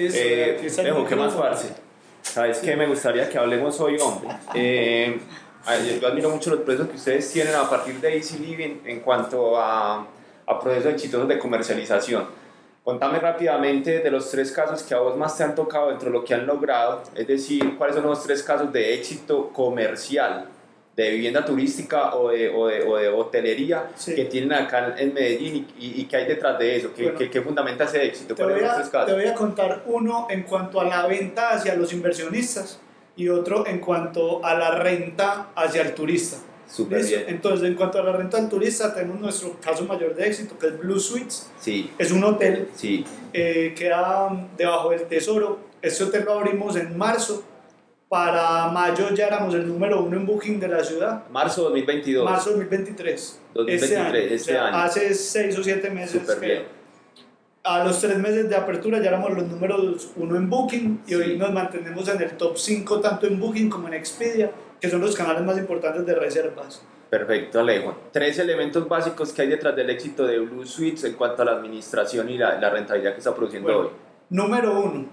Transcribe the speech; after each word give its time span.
Eh, 0.00 0.70
dejo, 0.82 1.04
¿qué 1.04 1.16
más, 1.16 1.34
parce? 1.34 1.68
¿Sabes 2.22 2.58
qué? 2.58 2.76
Me 2.76 2.86
gustaría 2.86 3.28
que 3.28 3.36
hablemos 3.36 3.80
hoy, 3.80 3.98
hombre. 4.00 4.28
Eh, 4.54 5.18
yo 6.00 6.08
admiro 6.08 6.30
mucho 6.30 6.50
los 6.50 6.60
procesos 6.60 6.88
que 6.88 6.96
ustedes 6.96 7.32
tienen 7.32 7.54
a 7.54 7.68
partir 7.68 8.00
de 8.00 8.16
Easy 8.16 8.38
Living 8.38 8.80
en 8.84 9.00
cuanto 9.00 9.58
a, 9.58 10.06
a 10.46 10.60
procesos 10.60 10.92
exitosos 10.92 11.28
de 11.28 11.38
comercialización. 11.38 12.26
Contame 12.84 13.18
rápidamente 13.18 13.98
de 13.98 14.10
los 14.10 14.30
tres 14.30 14.50
casos 14.52 14.82
que 14.82 14.94
a 14.94 15.00
vos 15.00 15.16
más 15.16 15.36
te 15.36 15.44
han 15.44 15.54
tocado 15.54 15.88
dentro 15.88 16.10
de 16.10 16.18
lo 16.18 16.24
que 16.24 16.32
han 16.32 16.46
logrado, 16.46 17.02
es 17.14 17.26
decir, 17.26 17.76
cuáles 17.76 17.96
son 17.96 18.06
los 18.06 18.22
tres 18.22 18.42
casos 18.42 18.72
de 18.72 18.94
éxito 18.94 19.50
comercial 19.50 20.46
de 21.04 21.10
vivienda 21.10 21.44
turística 21.44 22.16
o 22.16 22.30
de, 22.30 22.48
o 22.48 22.66
de, 22.66 22.82
o 22.82 22.96
de 22.96 23.08
hotelería 23.08 23.88
que 24.04 24.24
tienen 24.24 24.52
acá 24.52 24.96
en 24.98 25.14
Medellín 25.14 25.68
y, 25.78 26.00
y, 26.00 26.04
qué 26.06 26.16
hay 26.16 26.26
detrás 26.26 26.58
de 26.58 26.76
eso, 26.76 26.90
qué, 26.92 27.30
qué, 27.30 27.40
fundamenta 27.40 27.84
ese 27.84 28.04
éxito. 28.04 28.34
Te 28.34 28.42
voy, 28.42 28.60
a, 28.64 29.06
te 29.06 29.12
voy 29.12 29.26
a 29.26 29.34
contar 29.34 29.84
uno 29.86 30.26
en 30.28 30.42
cuanto 30.42 30.80
a 30.80 30.84
la 30.84 31.06
venta 31.06 31.50
hacia 31.50 31.76
los 31.76 31.92
inversionistas 31.92 32.80
y 33.14 33.28
otro 33.28 33.64
en 33.68 33.78
cuanto 33.78 34.44
a 34.44 34.54
la 34.54 34.72
renta 34.72 35.50
hacia 35.54 35.82
el 35.82 35.94
turista. 35.94 36.38
Súper 36.66 37.04
bien. 37.04 37.24
Entonces, 37.28 37.68
en 37.68 37.76
cuanto 37.76 38.00
a 38.00 38.02
la 38.02 38.12
renta 38.12 38.36
al 38.36 38.48
turista, 38.48 38.92
tenemos 38.92 39.20
nuestro 39.20 39.56
caso 39.60 39.84
mayor 39.84 40.16
de 40.16 40.26
éxito, 40.26 40.58
que 40.58 40.66
es 40.66 40.78
Blue 40.80 40.98
Suites. 40.98 41.48
Sí. 41.60 41.92
Es 41.96 42.10
un 42.10 42.24
hotel. 42.24 42.68
Sí. 42.74 43.04
Eh, 43.32 43.72
queda 43.78 44.30
debajo 44.56 44.90
del 44.90 45.04
tesoro. 45.04 45.60
Este 45.80 46.02
hotel 46.02 46.24
lo 46.24 46.32
abrimos 46.40 46.74
en 46.74 46.98
marzo 46.98 47.44
para 48.08 48.68
mayo 48.68 49.10
ya 49.14 49.26
éramos 49.26 49.54
el 49.54 49.66
número 49.68 50.02
uno 50.02 50.16
en 50.16 50.26
Booking 50.26 50.58
de 50.58 50.68
la 50.68 50.82
ciudad. 50.82 51.24
Marzo 51.30 51.64
2022. 51.64 52.24
Marzo 52.24 52.50
2023. 52.50 53.40
2023, 53.54 54.32
este 54.32 54.58
año. 54.58 54.76
Hace 54.76 55.14
seis 55.14 55.58
o 55.58 55.62
siete 55.62 55.90
meses. 55.90 56.22
A 57.64 57.84
los 57.84 58.00
tres 58.00 58.16
meses 58.16 58.48
de 58.48 58.56
apertura 58.56 58.98
ya 58.98 59.08
éramos 59.08 59.32
los 59.34 59.46
números 59.46 60.12
uno 60.16 60.36
en 60.36 60.48
Booking 60.48 61.02
y 61.06 61.14
hoy 61.14 61.36
nos 61.36 61.52
mantenemos 61.52 62.08
en 62.08 62.22
el 62.22 62.30
top 62.30 62.56
5 62.56 63.00
tanto 63.00 63.26
en 63.26 63.38
Booking 63.38 63.68
como 63.68 63.88
en 63.88 63.94
Expedia, 63.94 64.50
que 64.80 64.88
son 64.88 65.02
los 65.02 65.14
canales 65.14 65.42
más 65.42 65.58
importantes 65.58 66.06
de 66.06 66.14
reservas. 66.14 66.82
Perfecto, 67.10 67.60
Alejo. 67.60 67.94
Tres 68.10 68.38
elementos 68.38 68.88
básicos 68.88 69.32
que 69.32 69.42
hay 69.42 69.48
detrás 69.48 69.76
del 69.76 69.90
éxito 69.90 70.26
de 70.26 70.38
Blue 70.38 70.64
Suites 70.64 71.04
en 71.04 71.14
cuanto 71.14 71.42
a 71.42 71.44
la 71.44 71.52
administración 71.52 72.30
y 72.30 72.38
la, 72.38 72.58
la 72.58 72.70
rentabilidad 72.70 73.12
que 73.12 73.18
está 73.18 73.34
produciendo 73.34 73.76
hoy. 73.76 73.88
Número 74.30 74.80
uno, 74.80 75.06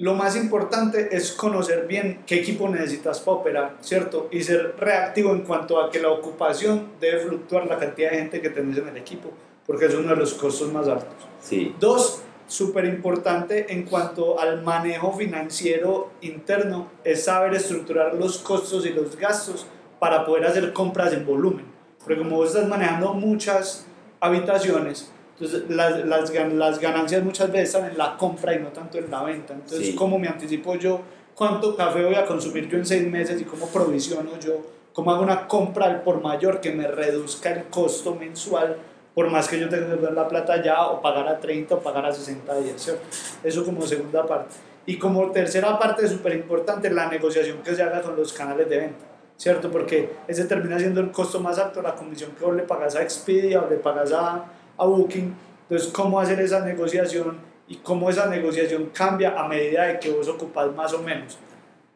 lo 0.00 0.14
más 0.14 0.34
importante 0.34 1.14
es 1.14 1.32
conocer 1.32 1.86
bien 1.86 2.22
qué 2.26 2.36
equipo 2.36 2.66
necesitas 2.70 3.20
para 3.20 3.36
operar, 3.36 3.76
¿cierto? 3.82 4.28
Y 4.30 4.42
ser 4.42 4.74
reactivo 4.78 5.32
en 5.32 5.42
cuanto 5.42 5.78
a 5.78 5.90
que 5.90 6.00
la 6.00 6.08
ocupación 6.08 6.92
debe 6.98 7.20
fluctuar 7.20 7.66
la 7.66 7.78
cantidad 7.78 8.10
de 8.10 8.16
gente 8.16 8.40
que 8.40 8.48
tenés 8.48 8.78
en 8.78 8.88
el 8.88 8.96
equipo, 8.96 9.30
porque 9.66 9.84
es 9.84 9.94
uno 9.94 10.08
de 10.08 10.16
los 10.16 10.32
costos 10.32 10.72
más 10.72 10.88
altos. 10.88 11.14
Sí. 11.42 11.74
Dos, 11.78 12.22
súper 12.46 12.86
importante 12.86 13.74
en 13.74 13.82
cuanto 13.82 14.40
al 14.40 14.62
manejo 14.62 15.12
financiero 15.12 16.12
interno, 16.22 16.88
es 17.04 17.24
saber 17.24 17.52
estructurar 17.52 18.14
los 18.14 18.38
costos 18.38 18.86
y 18.86 18.94
los 18.94 19.16
gastos 19.16 19.66
para 19.98 20.24
poder 20.24 20.46
hacer 20.46 20.72
compras 20.72 21.12
en 21.12 21.26
volumen. 21.26 21.66
Porque 21.98 22.16
como 22.16 22.36
vos 22.36 22.48
estás 22.48 22.66
manejando 22.66 23.12
muchas 23.12 23.86
habitaciones, 24.18 25.12
entonces, 25.40 25.70
las, 25.70 26.04
las, 26.04 26.30
las, 26.52 26.78
ganancias 26.78 27.24
muchas 27.24 27.50
veces 27.50 27.74
están 27.74 27.90
en 27.90 27.96
la 27.96 28.14
compra 28.18 28.54
y 28.54 28.58
no 28.58 28.68
tanto 28.68 28.98
en 28.98 29.10
la 29.10 29.22
venta. 29.22 29.54
Entonces, 29.54 29.94
¿cómo 29.94 30.18
me 30.18 30.28
anticipo 30.28 30.74
yo 30.74 31.00
cuánto 31.34 31.74
café 31.74 32.04
voy 32.04 32.14
a 32.14 32.26
consumir 32.26 32.68
yo 32.68 32.76
en 32.76 32.84
seis 32.84 33.10
meses 33.10 33.40
y 33.40 33.44
cómo 33.44 33.66
provisiono 33.68 34.38
yo? 34.38 34.60
¿Cómo 34.92 35.12
hago 35.12 35.22
una 35.22 35.48
compra 35.48 35.86
al 35.86 36.02
por 36.02 36.20
mayor 36.20 36.60
que 36.60 36.72
me 36.72 36.86
reduzca 36.86 37.52
el 37.52 37.64
costo 37.64 38.14
mensual? 38.14 38.76
Por 39.14 39.30
más 39.30 39.48
que 39.48 39.58
yo 39.58 39.70
tenga 39.70 39.88
que 39.88 39.94
ver 39.94 40.12
la 40.12 40.28
plata 40.28 40.62
ya 40.62 40.86
o 40.88 41.00
pagar 41.00 41.26
a 41.26 41.40
30 41.40 41.74
o 41.74 41.80
pagar 41.80 42.04
a 42.04 42.12
60 42.12 42.58
días, 42.58 42.82
¿cierto? 42.82 43.02
Eso 43.42 43.64
como 43.64 43.86
segunda 43.86 44.26
parte. 44.26 44.56
Y 44.84 44.98
como 44.98 45.30
tercera 45.30 45.78
parte, 45.78 46.06
súper 46.06 46.34
importante, 46.34 46.90
la 46.90 47.08
negociación 47.08 47.62
que 47.62 47.74
se 47.74 47.82
haga 47.82 48.02
con 48.02 48.14
los 48.14 48.34
canales 48.34 48.68
de 48.68 48.76
venta, 48.76 49.06
¿cierto? 49.38 49.70
Porque 49.70 50.10
ese 50.28 50.44
termina 50.44 50.78
siendo 50.78 51.00
el 51.00 51.10
costo 51.10 51.40
más 51.40 51.58
alto, 51.58 51.80
la 51.80 51.94
comisión 51.94 52.32
que 52.38 52.44
vos 52.44 52.54
le 52.54 52.64
pagas 52.64 52.94
a 52.96 53.02
Expedia 53.02 53.62
o 53.62 53.70
le 53.70 53.76
pagas 53.76 54.12
a 54.12 54.44
a 54.80 54.84
Booking. 54.86 55.34
Entonces, 55.62 55.92
cómo 55.92 56.18
hacer 56.18 56.40
esa 56.40 56.64
negociación 56.64 57.38
y 57.68 57.76
cómo 57.76 58.10
esa 58.10 58.26
negociación 58.26 58.90
cambia 58.92 59.38
a 59.38 59.46
medida 59.46 59.84
de 59.84 60.00
que 60.00 60.10
vos 60.10 60.26
ocupas 60.26 60.74
más 60.74 60.92
o 60.92 61.02
menos. 61.02 61.38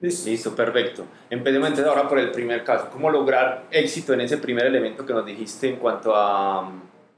¿Listo? 0.01 0.55
perfecto. 0.55 1.05
Empecemos 1.31 1.69
entonces 1.69 1.89
ahora 1.89 2.09
por 2.09 2.19
el 2.19 2.31
primer 2.31 2.63
caso. 2.63 2.89
¿Cómo 2.93 3.11
lograr 3.11 3.65
éxito 3.71 4.13
en 4.13 4.21
ese 4.21 4.37
primer 4.37 4.67
elemento 4.67 5.07
que 5.07 5.13
nos 5.13 5.25
dijiste 5.25 5.69
en 5.69 5.77
cuanto 5.77 6.15
a... 6.15 6.71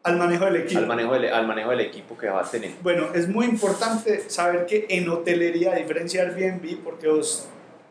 Al 0.05 0.17
manejo 0.17 0.45
del 0.45 0.57
equipo. 0.57 0.79
Al 0.79 0.87
manejo 0.87 1.15
del, 1.15 1.33
al 1.33 1.47
manejo 1.49 1.71
del 1.71 1.81
equipo 1.81 2.17
que 2.17 2.29
vas 2.29 2.49
a 2.49 2.51
tener. 2.53 2.71
Bueno, 2.81 3.09
es 3.13 3.29
muy 3.29 3.47
importante 3.47 4.31
saber 4.31 4.65
que 4.65 4.87
en 4.89 5.09
hotelería, 5.09 5.73
a 5.73 5.75
diferencia 5.75 6.25
del 6.25 6.35
Airbnb, 6.45 6.85
porque 6.85 7.09
vos, 7.09 7.49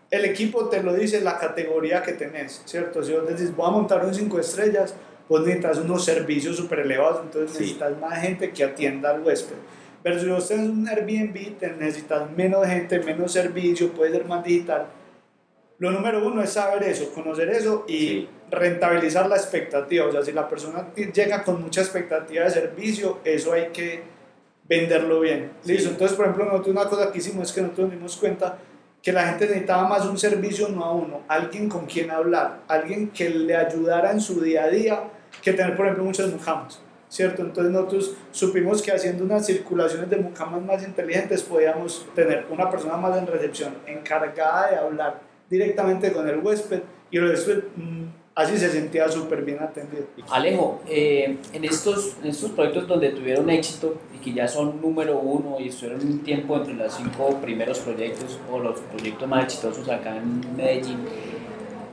el 0.10 0.24
equipo 0.24 0.70
te 0.70 0.82
lo 0.82 0.94
dice 0.94 1.20
la 1.20 1.38
categoría 1.38 2.02
que 2.02 2.14
tenés, 2.14 2.62
¿cierto? 2.66 3.04
Si 3.04 3.12
vos 3.12 3.28
decís, 3.28 3.54
voy 3.54 3.68
a 3.68 3.72
montar 3.72 4.06
un 4.06 4.16
5 4.16 4.40
estrellas, 4.40 4.96
pues 5.28 5.44
necesitas 5.44 5.78
unos 5.80 6.06
servicios 6.06 6.56
súper 6.56 6.80
elevados, 6.80 7.22
entonces 7.24 7.60
necesitas 7.60 8.00
más 8.00 8.22
gente 8.22 8.52
que 8.52 8.64
atienda 8.64 9.10
al 9.12 9.24
huésped. 9.24 9.56
Pero 10.04 10.20
si 10.20 10.28
vos 10.28 10.48
tenés 10.48 10.70
un 10.70 10.88
Airbnb, 10.88 11.58
te 11.58 11.72
necesitas 11.72 12.30
menos 12.32 12.66
gente, 12.68 13.00
menos 13.00 13.32
servicio, 13.32 13.92
puede 13.92 14.12
ser 14.12 14.26
más 14.26 14.44
digital. 14.44 14.86
Lo 15.80 15.92
número 15.92 16.26
uno 16.26 16.42
es 16.44 16.52
saber 16.52 16.84
eso, 16.84 17.12
conocer 17.12 17.50
eso 17.50 17.86
y 17.88 18.30
rentabilizar 18.52 19.28
la 19.28 19.36
expectativa. 19.36 20.06
O 20.06 20.12
sea, 20.12 20.24
si 20.24 20.32
la 20.32 20.48
persona 20.48 20.94
llega 20.96 21.44
con 21.44 21.62
mucha 21.62 21.82
expectativa 21.82 22.46
de 22.46 22.52
servicio, 22.52 23.20
eso 23.26 23.52
hay 23.54 23.70
que 23.70 24.04
venderlo 24.70 25.20
bien. 25.20 25.52
¿Listo? 25.66 25.90
Entonces, 25.90 26.16
por 26.16 26.26
ejemplo, 26.26 26.46
nosotros 26.46 26.76
una 26.76 26.88
cosa 26.88 27.12
que 27.12 27.18
hicimos 27.18 27.50
es 27.50 27.56
que 27.56 27.62
nosotros 27.62 27.88
nos 27.88 27.98
dimos 27.98 28.18
cuenta 28.18 28.58
que 29.06 29.14
la 29.14 29.28
gente 29.28 29.46
necesitaba 29.46 29.88
más 29.88 30.04
un 30.08 30.18
servicio 30.18 30.68
no 30.70 30.84
a 30.84 30.92
uno, 30.92 31.22
alguien 31.28 31.70
con 31.70 31.86
quien 31.86 32.10
hablar, 32.10 32.62
alguien 32.68 33.12
que 33.12 33.30
le 33.30 33.56
ayudara 33.56 34.12
en 34.12 34.20
su 34.20 34.42
día 34.42 34.64
a 34.64 34.68
día 34.68 35.04
que 35.44 35.54
tener, 35.54 35.78
por 35.78 35.86
ejemplo, 35.86 36.06
muchas 36.06 36.32
mucamas, 36.32 36.80
¿cierto? 37.08 37.44
Entonces 37.44 37.72
nosotros 37.72 38.16
supimos 38.32 38.82
que 38.82 38.92
haciendo 38.92 39.24
unas 39.24 39.46
circulaciones 39.46 40.10
de 40.10 40.18
mucamas 40.18 40.60
más 40.64 40.84
inteligentes 40.84 41.44
podíamos 41.44 42.08
tener 42.16 42.48
una 42.50 42.68
persona 42.68 42.98
más 42.98 43.16
en 43.16 43.28
recepción 43.28 43.76
encargada 43.86 44.72
de 44.72 44.78
hablar 44.78 45.22
directamente 45.52 46.12
con 46.12 46.28
el 46.28 46.40
huésped 46.40 46.82
y 47.12 47.18
el 47.20 47.26
huésped 47.26 47.60
mm, 47.76 48.06
así 48.36 48.58
se 48.58 48.70
sentía 48.70 49.08
súper 49.10 49.44
bien 49.44 49.60
atendido. 49.62 50.06
Alejo, 50.30 50.82
eh, 50.88 51.38
en, 51.54 51.64
estos, 51.64 52.18
en 52.22 52.30
estos 52.30 52.52
proyectos 52.52 52.88
donde 52.88 53.10
tuvieron 53.10 53.50
éxito 53.50 53.96
y 54.14 54.18
que 54.18 54.34
ya 54.34 54.48
son 54.48 54.82
número 54.82 55.18
uno 55.18 55.58
y 55.60 55.70
estuvieron 55.70 56.02
un 56.06 56.20
tiempo 56.20 56.58
entre 56.58 56.74
los 56.74 56.94
cinco 56.94 57.38
primeros 57.42 57.80
proyectos 57.80 58.38
o 58.52 58.60
los 58.60 58.80
proyectos 58.82 59.28
más 59.28 59.46
exitosos 59.46 59.88
acá 59.88 60.18
en 60.18 60.42
Medellín, 60.56 61.00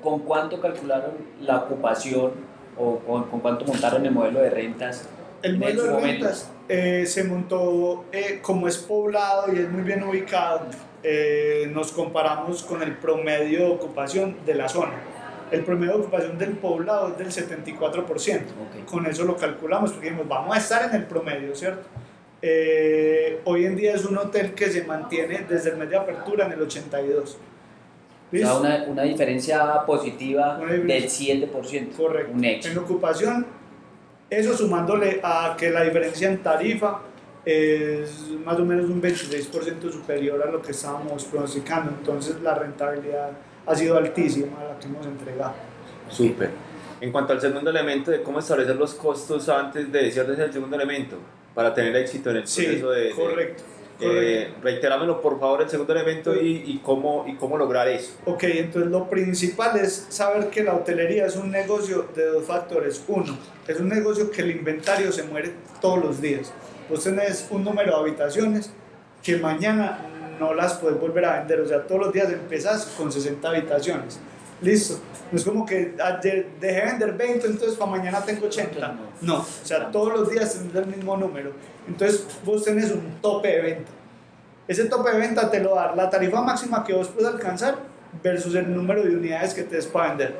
¿con 0.03 0.21
cuánto 0.21 0.61
calcularon 0.61 1.13
la 1.41 1.59
ocupación 1.59 2.33
o 2.77 2.99
con, 2.99 3.41
cuánto 3.41 3.65
montaron 3.65 4.05
el 4.05 4.13
modelo 4.13 4.41
de 4.41 4.51
rentas? 4.51 5.09
El 5.43 5.59
modelo 5.59 5.85
de 5.85 6.01
rentas 6.01 6.51
eh, 6.69 7.05
se 7.07 7.25
montó 7.25 8.05
eh, 8.13 8.41
como 8.43 8.67
es 8.67 8.79
poblado 8.79 9.53
y 9.53 9.59
es 9.59 9.71
muy 9.71 9.83
bien 9.83 10.03
ubicado. 10.03 10.67
Eh, 11.05 11.69
nos 11.73 11.93
comparamos 11.93 12.63
con 12.63 12.83
el 12.83 12.97
promedio 12.97 13.61
de 13.61 13.71
ocupación 13.73 14.37
de 14.47 14.55
la 14.55 14.69
zona. 14.69 14.95
El 15.53 15.65
promedio 15.65 15.93
de 15.93 16.01
ocupación 16.01 16.39
del 16.39 16.53
poblado 16.53 17.09
es 17.09 17.19
del 17.19 17.49
74%. 17.49 18.41
Con 18.87 19.07
eso 19.07 19.25
lo 19.25 19.37
calculamos 19.37 19.93
porque 19.93 20.09
dijimos, 20.09 20.29
vamos 20.29 20.57
a 20.57 20.59
estar 20.59 20.89
en 20.89 20.97
el 20.97 21.07
promedio, 21.07 21.55
¿cierto? 21.55 21.87
hoy 23.45 23.67
en 23.67 23.77
día 23.77 23.95
es 23.95 24.05
un 24.05 24.19
hotel 24.19 24.53
que 24.53 24.69
se 24.69 24.83
mantiene 24.83 25.47
desde 25.49 25.71
el 25.71 25.77
mes 25.77 25.89
de 25.89 25.97
apertura 25.97 26.47
en 26.47 26.53
el 26.53 26.62
82 26.62 27.39
una, 28.33 28.85
una, 28.89 29.03
diferencia 29.03 29.85
positiva 29.87 30.59
del 30.59 30.87
7%. 30.87 31.97
Correcto. 31.97 32.69
En 32.69 32.79
ocupación, 32.79 33.47
eso 34.31 34.57
sumándole 34.57 35.21
a 35.23 35.55
que 35.59 35.71
la 35.71 35.83
diferencia 35.83 36.29
en 36.31 36.43
tarifa 36.43 37.01
es 37.45 38.29
más 38.45 38.59
o 38.59 38.65
menos 38.65 38.89
un 38.89 39.03
26% 39.03 39.93
superior 39.93 40.43
a 40.43 40.51
lo 40.51 40.62
que 40.62 40.71
estábamos 40.71 41.25
pronosticando. 41.25 41.91
Entonces 41.91 42.41
la 42.41 42.55
rentabilidad 42.55 43.32
ha 43.67 43.75
sido 43.75 43.97
altísima 43.97 44.64
la 44.64 44.79
que 44.79 44.87
hemos 44.87 45.06
entregado. 45.06 45.55
Súper. 46.09 46.50
En 47.00 47.11
cuanto 47.11 47.32
al 47.32 47.41
segundo 47.41 47.70
elemento 47.70 48.11
de 48.11 48.23
cómo 48.23 48.38
establecer 48.38 48.76
los 48.76 48.94
costos 48.94 49.49
antes 49.49 49.91
de 49.91 50.03
decir 50.05 50.25
el 50.29 50.53
segundo 50.53 50.76
elemento 50.76 51.17
para 51.55 51.75
tener 51.75 51.97
éxito 51.97 52.31
en 52.31 52.37
el 52.37 52.43
proceso 52.43 52.94
sí, 52.94 53.00
de... 53.00 53.11
Correcto. 53.11 53.62
Eh, 54.05 54.55
reiterámelo 54.61 55.20
por 55.20 55.38
favor 55.38 55.62
el 55.62 55.69
segundo 55.69 55.93
elemento 55.93 56.35
y, 56.35 56.64
y, 56.67 56.81
cómo, 56.82 57.25
y 57.29 57.35
cómo 57.37 57.56
lograr 57.56 57.87
eso. 57.87 58.14
Ok, 58.25 58.43
entonces 58.44 58.91
lo 58.91 59.09
principal 59.09 59.79
es 59.79 60.06
saber 60.09 60.49
que 60.49 60.64
la 60.64 60.75
hotelería 60.75 61.26
es 61.26 61.37
un 61.37 61.50
negocio 61.53 62.09
de 62.14 62.26
dos 62.26 62.44
factores. 62.44 63.05
Uno, 63.06 63.38
es 63.69 63.79
un 63.79 63.88
negocio 63.88 64.31
que 64.31 64.43
el 64.43 64.50
inventario 64.50 65.12
se 65.12 65.23
muere 65.23 65.53
todos 65.81 66.03
los 66.05 66.20
días. 66.20 66.53
Vos 66.88 67.05
tenés 67.05 67.47
un 67.50 67.62
número 67.62 67.93
de 67.93 68.00
habitaciones 68.11 68.73
que 69.23 69.37
mañana 69.37 70.00
no 70.38 70.55
las 70.55 70.75
puedes 70.75 71.00
volver 71.00 71.25
a 71.25 71.38
vender. 71.38 71.61
O 71.61 71.67
sea, 71.67 71.87
todos 71.87 72.00
los 72.00 72.12
días 72.12 72.31
empezás 72.31 72.87
con 72.96 73.11
60 73.11 73.49
habitaciones. 73.49 74.20
Listo. 74.61 74.99
No 75.31 75.38
es 75.38 75.44
como 75.44 75.64
que 75.64 75.94
ayer 75.99 76.46
dejé 76.61 76.82
vender 76.82 77.14
20, 77.14 77.46
entonces 77.46 77.76
para 77.76 77.90
mañana 77.90 78.23
tengo 78.25 78.46
80. 78.46 78.94
No, 79.23 79.38
o 79.38 79.46
sea, 79.64 79.90
todos 79.90 80.12
los 80.12 80.31
días 80.31 80.55
tenés 80.55 80.75
el 80.75 80.87
mismo 80.87 81.17
número. 81.17 81.52
Entonces 81.88 82.26
vos 82.44 82.62
tenés 82.62 82.90
un 82.90 83.19
tope 83.20 83.49
de 83.49 83.61
venta. 83.62 83.90
Ese 84.69 84.84
tope 84.84 85.11
de 85.11 85.19
venta 85.19 85.50
te 85.50 85.61
lo 85.61 85.75
da 85.75 85.94
la 85.96 86.08
tarifa 86.08 86.40
máxima 86.43 86.85
que 86.85 86.93
vos 86.93 87.08
puedes 87.08 87.32
alcanzar 87.32 87.76
versus 88.23 88.55
el 88.55 88.75
número 88.75 89.02
de 89.02 89.17
unidades 89.17 89.55
que 89.55 89.62
te 89.62 89.76
des 89.76 89.87
para 89.87 90.11
vender. 90.11 90.37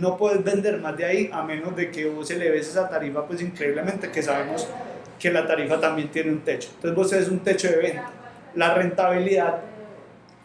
No 0.00 0.16
puedes 0.16 0.42
vender 0.42 0.78
más 0.80 0.96
de 0.96 1.04
ahí 1.04 1.30
a 1.32 1.42
menos 1.42 1.76
de 1.76 1.90
que 1.90 2.08
vos 2.08 2.30
eleves 2.30 2.68
esa 2.68 2.88
tarifa, 2.88 3.26
pues 3.26 3.42
increíblemente 3.42 4.10
que 4.10 4.22
sabemos 4.22 4.66
que 5.18 5.30
la 5.30 5.46
tarifa 5.46 5.78
también 5.78 6.10
tiene 6.10 6.32
un 6.32 6.40
techo. 6.40 6.70
Entonces 6.76 6.96
vos 6.96 7.10
tenés 7.10 7.28
un 7.28 7.40
techo 7.40 7.68
de 7.68 7.76
venta. 7.76 8.10
La 8.54 8.74
rentabilidad 8.74 9.60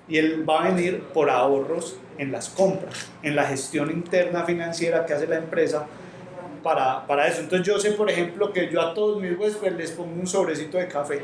y 0.07 0.17
él 0.17 0.47
va 0.47 0.63
a 0.63 0.69
venir 0.69 1.03
por 1.13 1.29
ahorros 1.29 1.97
en 2.17 2.31
las 2.31 2.49
compras, 2.49 3.09
en 3.23 3.35
la 3.35 3.45
gestión 3.45 3.91
interna 3.91 4.43
financiera 4.43 5.05
que 5.05 5.13
hace 5.13 5.27
la 5.27 5.37
empresa 5.37 5.85
para, 6.63 7.05
para 7.05 7.27
eso. 7.27 7.41
Entonces 7.41 7.65
yo 7.65 7.79
sé, 7.79 7.91
por 7.91 8.09
ejemplo, 8.09 8.53
que 8.53 8.69
yo 8.71 8.81
a 8.81 8.93
todos 8.93 9.21
mis 9.21 9.37
huéspedes 9.37 9.75
les 9.75 9.91
pongo 9.91 10.13
un 10.13 10.27
sobrecito 10.27 10.77
de 10.77 10.87
café, 10.87 11.23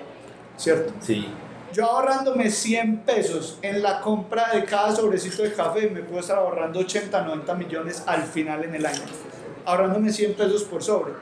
¿cierto? 0.57 0.93
Sí. 0.99 1.27
Yo 1.73 1.85
ahorrándome 1.85 2.49
100 2.49 2.99
pesos 2.99 3.57
en 3.61 3.81
la 3.81 4.01
compra 4.01 4.49
de 4.53 4.65
cada 4.65 4.93
sobrecito 4.93 5.43
de 5.43 5.53
café, 5.53 5.89
me 5.89 6.01
puedo 6.01 6.19
estar 6.19 6.37
ahorrando 6.37 6.79
80, 6.79 7.21
90 7.21 7.53
millones 7.55 8.03
al 8.05 8.23
final 8.23 8.63
en 8.65 8.75
el 8.75 8.85
año. 8.85 9.03
Ahorrándome 9.63 10.11
100 10.11 10.33
pesos 10.33 10.63
por 10.63 10.83
sobre. 10.83 11.13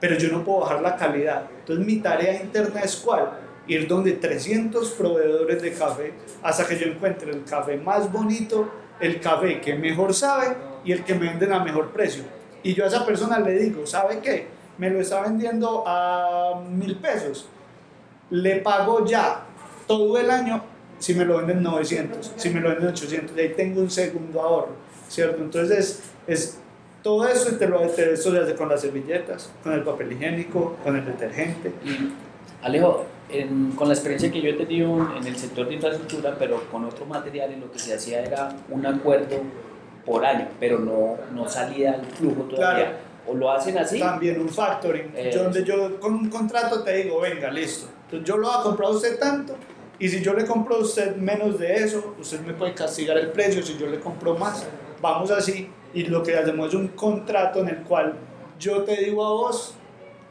Pero 0.00 0.16
yo 0.16 0.30
no 0.30 0.44
puedo 0.44 0.60
bajar 0.60 0.80
la 0.80 0.96
calidad. 0.96 1.42
Entonces 1.60 1.84
mi 1.84 1.96
tarea 1.96 2.40
interna 2.40 2.80
es 2.80 2.96
cuál? 2.96 3.32
Ir 3.68 3.86
donde 3.86 4.12
300 4.12 4.90
proveedores 4.92 5.62
de 5.62 5.72
café 5.72 6.14
hasta 6.42 6.66
que 6.66 6.78
yo 6.78 6.86
encuentre 6.86 7.30
el 7.30 7.44
café 7.44 7.76
más 7.76 8.10
bonito, 8.10 8.68
el 8.98 9.20
café 9.20 9.60
que 9.60 9.74
mejor 9.74 10.14
sabe 10.14 10.56
y 10.84 10.92
el 10.92 11.04
que 11.04 11.14
me 11.14 11.26
venden 11.26 11.52
a 11.52 11.62
mejor 11.62 11.90
precio. 11.90 12.24
Y 12.62 12.74
yo 12.74 12.84
a 12.84 12.88
esa 12.88 13.06
persona 13.06 13.38
le 13.38 13.58
digo, 13.58 13.86
¿sabe 13.86 14.20
qué? 14.20 14.46
Me 14.78 14.90
lo 14.90 15.00
está 15.00 15.22
vendiendo 15.22 15.84
a 15.86 16.60
mil 16.68 16.96
pesos. 16.96 17.48
Le 18.30 18.56
pago 18.56 19.04
ya 19.04 19.44
todo 19.86 20.18
el 20.18 20.30
año 20.30 20.62
si 20.98 21.14
me 21.14 21.24
lo 21.24 21.38
venden 21.38 21.62
900, 21.62 22.32
si 22.36 22.50
me 22.50 22.60
lo 22.60 22.70
venden 22.70 22.88
800, 22.88 23.36
y 23.36 23.40
ahí 23.40 23.54
tengo 23.54 23.80
un 23.80 23.90
segundo 23.90 24.40
ahorro, 24.40 24.72
¿cierto? 25.08 25.42
Entonces 25.42 25.78
es, 25.78 26.02
es 26.26 26.58
todo 27.02 27.26
eso 27.28 27.50
y 27.52 27.54
te 27.56 27.68
lo 27.68 27.80
te, 27.80 28.12
eso 28.12 28.32
se 28.32 28.38
hace 28.38 28.54
con 28.54 28.68
las 28.68 28.80
servilletas, 28.80 29.50
con 29.62 29.72
el 29.72 29.82
papel 29.82 30.12
higiénico, 30.12 30.76
con 30.82 30.96
el 30.96 31.04
detergente. 31.04 31.72
Alejo, 32.62 33.06
en- 33.30 33.72
con 33.72 33.88
la 33.88 33.94
experiencia 33.94 34.30
que 34.30 34.40
yo 34.40 34.50
he 34.50 34.54
tenido 34.54 35.08
en 35.16 35.26
el 35.26 35.36
sector 35.36 35.68
de 35.68 35.74
infraestructura, 35.74 36.36
pero 36.38 36.62
con 36.70 36.84
otros 36.84 37.08
materiales, 37.08 37.58
lo 37.58 37.70
que 37.70 37.78
se 37.78 37.94
hacía 37.94 38.22
era 38.24 38.54
un 38.70 38.84
acuerdo 38.86 39.36
por 40.04 40.24
año, 40.24 40.48
pero 40.58 40.78
no, 40.78 41.16
no 41.34 41.48
salía 41.48 41.94
el 41.96 42.06
flujo 42.06 42.42
todavía. 42.44 42.84
Claro. 42.84 42.98
O 43.30 43.34
lo 43.34 43.50
hacen 43.52 43.76
así, 43.76 43.98
También 43.98 44.40
un 44.40 44.48
factoring, 44.48 45.12
Eh, 45.14 45.30
donde 45.36 45.62
yo 45.62 46.00
con 46.00 46.14
un 46.14 46.30
contrato 46.30 46.82
te 46.82 46.96
digo, 47.02 47.20
venga, 47.20 47.50
listo, 47.50 47.86
entonces 48.04 48.26
yo 48.26 48.38
lo 48.38 48.48
voy 48.48 48.56
a 48.58 48.62
comprar 48.62 48.88
a 48.88 48.92
usted 48.92 49.18
tanto, 49.18 49.54
y 49.98 50.08
si 50.08 50.22
yo 50.22 50.32
le 50.32 50.46
compro 50.46 50.76
a 50.76 50.78
usted 50.78 51.14
menos 51.16 51.58
de 51.58 51.74
eso, 51.74 52.14
usted 52.18 52.40
me 52.40 52.54
puede 52.54 52.72
castigar 52.72 53.18
el 53.18 53.28
precio 53.28 53.62
si 53.62 53.76
yo 53.76 53.86
le 53.86 54.00
compro 54.00 54.34
más. 54.38 54.66
Vamos 55.02 55.30
así, 55.30 55.68
y 55.92 56.04
lo 56.04 56.22
que 56.22 56.38
hacemos 56.38 56.68
es 56.68 56.74
un 56.74 56.88
contrato 56.88 57.60
en 57.60 57.68
el 57.68 57.76
cual 57.82 58.14
yo 58.58 58.82
te 58.84 58.96
digo 58.96 59.22
a 59.26 59.28
vos, 59.30 59.74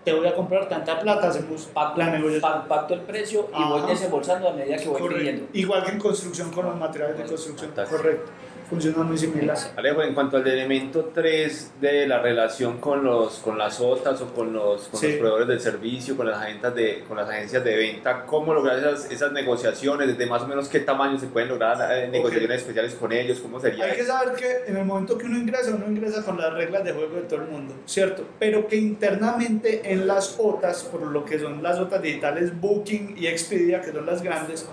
te 0.07 0.13
voy 0.13 0.25
a 0.25 0.33
comprar 0.33 0.69
tanta 0.69 0.97
plata, 1.01 1.27
hacemos 1.27 1.63
pacto, 1.73 1.99
la 1.99 2.11
negociación. 2.11 2.39
pa- 2.41 2.65
pacto 2.65 2.93
el 2.93 3.01
precio 3.01 3.49
y 3.53 3.61
voy 3.61 3.81
desembolsando 3.89 4.47
a 4.47 4.53
medida 4.53 4.77
que 4.77 4.87
voy 4.87 5.01
Correcto. 5.01 5.19
pidiendo. 5.19 5.47
Igual 5.51 5.83
que 5.83 5.91
en 5.91 5.99
construcción 5.99 6.49
con 6.49 6.65
los 6.65 6.77
materiales 6.77 7.17
de 7.17 7.25
construcción, 7.25 7.67
Fantástico. 7.71 8.01
correcto. 8.01 8.31
Funciona 8.69 8.97
muy 9.03 9.17
similar. 9.17 9.57
Alejo, 9.77 10.03
en 10.03 10.13
cuanto 10.13 10.35
al 10.35 10.45
elemento 10.45 11.11
3 11.13 11.71
de 11.79 12.05
la 12.05 12.19
relación 12.21 12.79
con, 12.79 13.01
los, 13.01 13.37
con 13.39 13.57
las 13.57 13.79
OTAs 13.79 14.19
o 14.19 14.33
con 14.33 14.51
los, 14.51 14.89
con 14.89 14.99
Sí. 14.99 15.07
los 15.07 15.15
proveedores 15.19 15.47
del 15.47 15.61
servicio, 15.61 16.17
con 16.17 16.27
las, 16.27 16.41
agencias 16.41 16.75
de, 16.75 17.05
con 17.07 17.15
las 17.15 17.29
agencias 17.29 17.63
de 17.63 17.77
venta, 17.77 18.25
¿cómo 18.25 18.53
lograr 18.53 18.77
esas, 18.77 19.09
esas 19.09 19.31
negociaciones? 19.31 20.09
¿Desde 20.09 20.25
más 20.25 20.41
o 20.41 20.47
menos 20.49 20.67
qué 20.67 20.81
tamaño 20.81 21.17
se 21.17 21.27
pueden 21.27 21.47
lograr 21.47 21.77
eh, 21.91 22.09
negociaciones 22.09 22.57
especiales 22.59 22.93
con 22.95 23.13
ellos? 23.13 23.39
¿Cómo 23.39 23.57
sería 23.61 23.85
Hay 23.85 23.95
que 23.95 24.03
saber 24.03 24.35
que 24.35 24.69
en 24.69 24.75
el 24.75 24.83
momento 24.83 25.17
que 25.17 25.27
uno 25.27 25.37
ingresa, 25.37 25.71
uno 25.73 25.85
ingresa 25.87 26.25
con 26.25 26.37
las 26.37 26.53
reglas 26.53 26.83
de 26.83 26.91
juego 26.91 27.15
de 27.15 27.21
todo 27.21 27.43
el 27.43 27.47
mundo, 27.47 27.73
¿cierto? 27.85 28.25
Pero 28.37 28.67
que 28.67 28.75
internamente 28.75 29.93
en 29.93 30.07
las 30.07 30.35
OTAs, 30.39 30.83
por 30.83 31.03
lo 31.03 31.23
que 31.23 31.39
son 31.39 31.63
las 31.63 31.79
OTAs 31.79 32.01
digitales 32.01 32.59
Booking 32.59 33.15
y 33.17 33.27
Expedia, 33.27 33.79
que 33.79 33.93
son 33.93 34.05
las 34.05 34.21
grandes, 34.21 34.67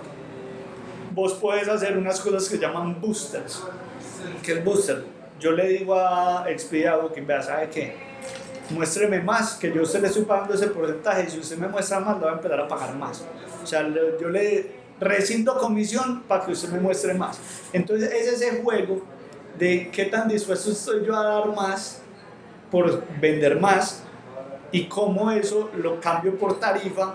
vos 1.13 1.35
puedes 1.35 1.69
hacer 1.69 1.97
unas 1.97 2.21
cosas 2.21 2.49
que 2.49 2.59
llaman 2.59 3.01
boosters. 3.01 3.63
¿Qué 4.43 4.53
es 4.53 4.65
booster? 4.65 5.05
Yo 5.41 5.53
le 5.53 5.69
digo 5.69 5.95
a 5.95 6.45
Expedia 6.49 6.97
Booking, 6.97 7.27
vea, 7.27 7.43
¿sabe 7.43 7.69
qué? 7.71 7.97
Muéstreme 8.71 9.21
más, 9.21 9.55
que 9.55 9.73
yo 9.73 9.81
a 9.81 9.85
usted 9.85 10.01
le 10.01 10.09
estoy 10.09 10.25
pagando 10.25 10.55
ese 10.55 10.69
porcentaje, 10.69 11.25
y 11.27 11.31
si 11.31 11.39
usted 11.39 11.59
me 11.59 11.69
muestra 11.69 12.01
más, 12.01 12.17
le 12.17 12.23
voy 12.23 12.31
a 12.31 12.37
empezar 12.37 12.61
a 12.61 12.69
pagar 12.69 12.95
más. 12.97 13.25
O 13.63 13.67
sea, 13.67 13.87
yo 14.21 14.29
le 14.29 14.85
rescindo 15.01 15.57
comisión 15.59 16.23
para 16.23 16.45
que 16.45 16.53
usted 16.53 16.69
me 16.71 16.81
muestre 16.81 17.15
más. 17.15 17.39
Entonces 17.73 18.11
es 18.13 18.41
ese 18.41 18.63
juego 18.63 19.03
de 19.59 19.91
qué 19.91 20.07
tan 20.07 20.29
dispuesto 20.29 20.71
estoy 20.71 21.05
yo 21.05 21.15
a 21.17 21.25
dar 21.25 21.55
más 21.55 22.01
por 22.71 23.05
vender 23.21 23.61
más 23.61 24.03
y 24.73 24.87
cómo 24.87 25.31
eso 25.31 25.71
lo 25.77 26.01
cambio 26.01 26.37
por 26.37 26.59
tarifa 26.59 27.15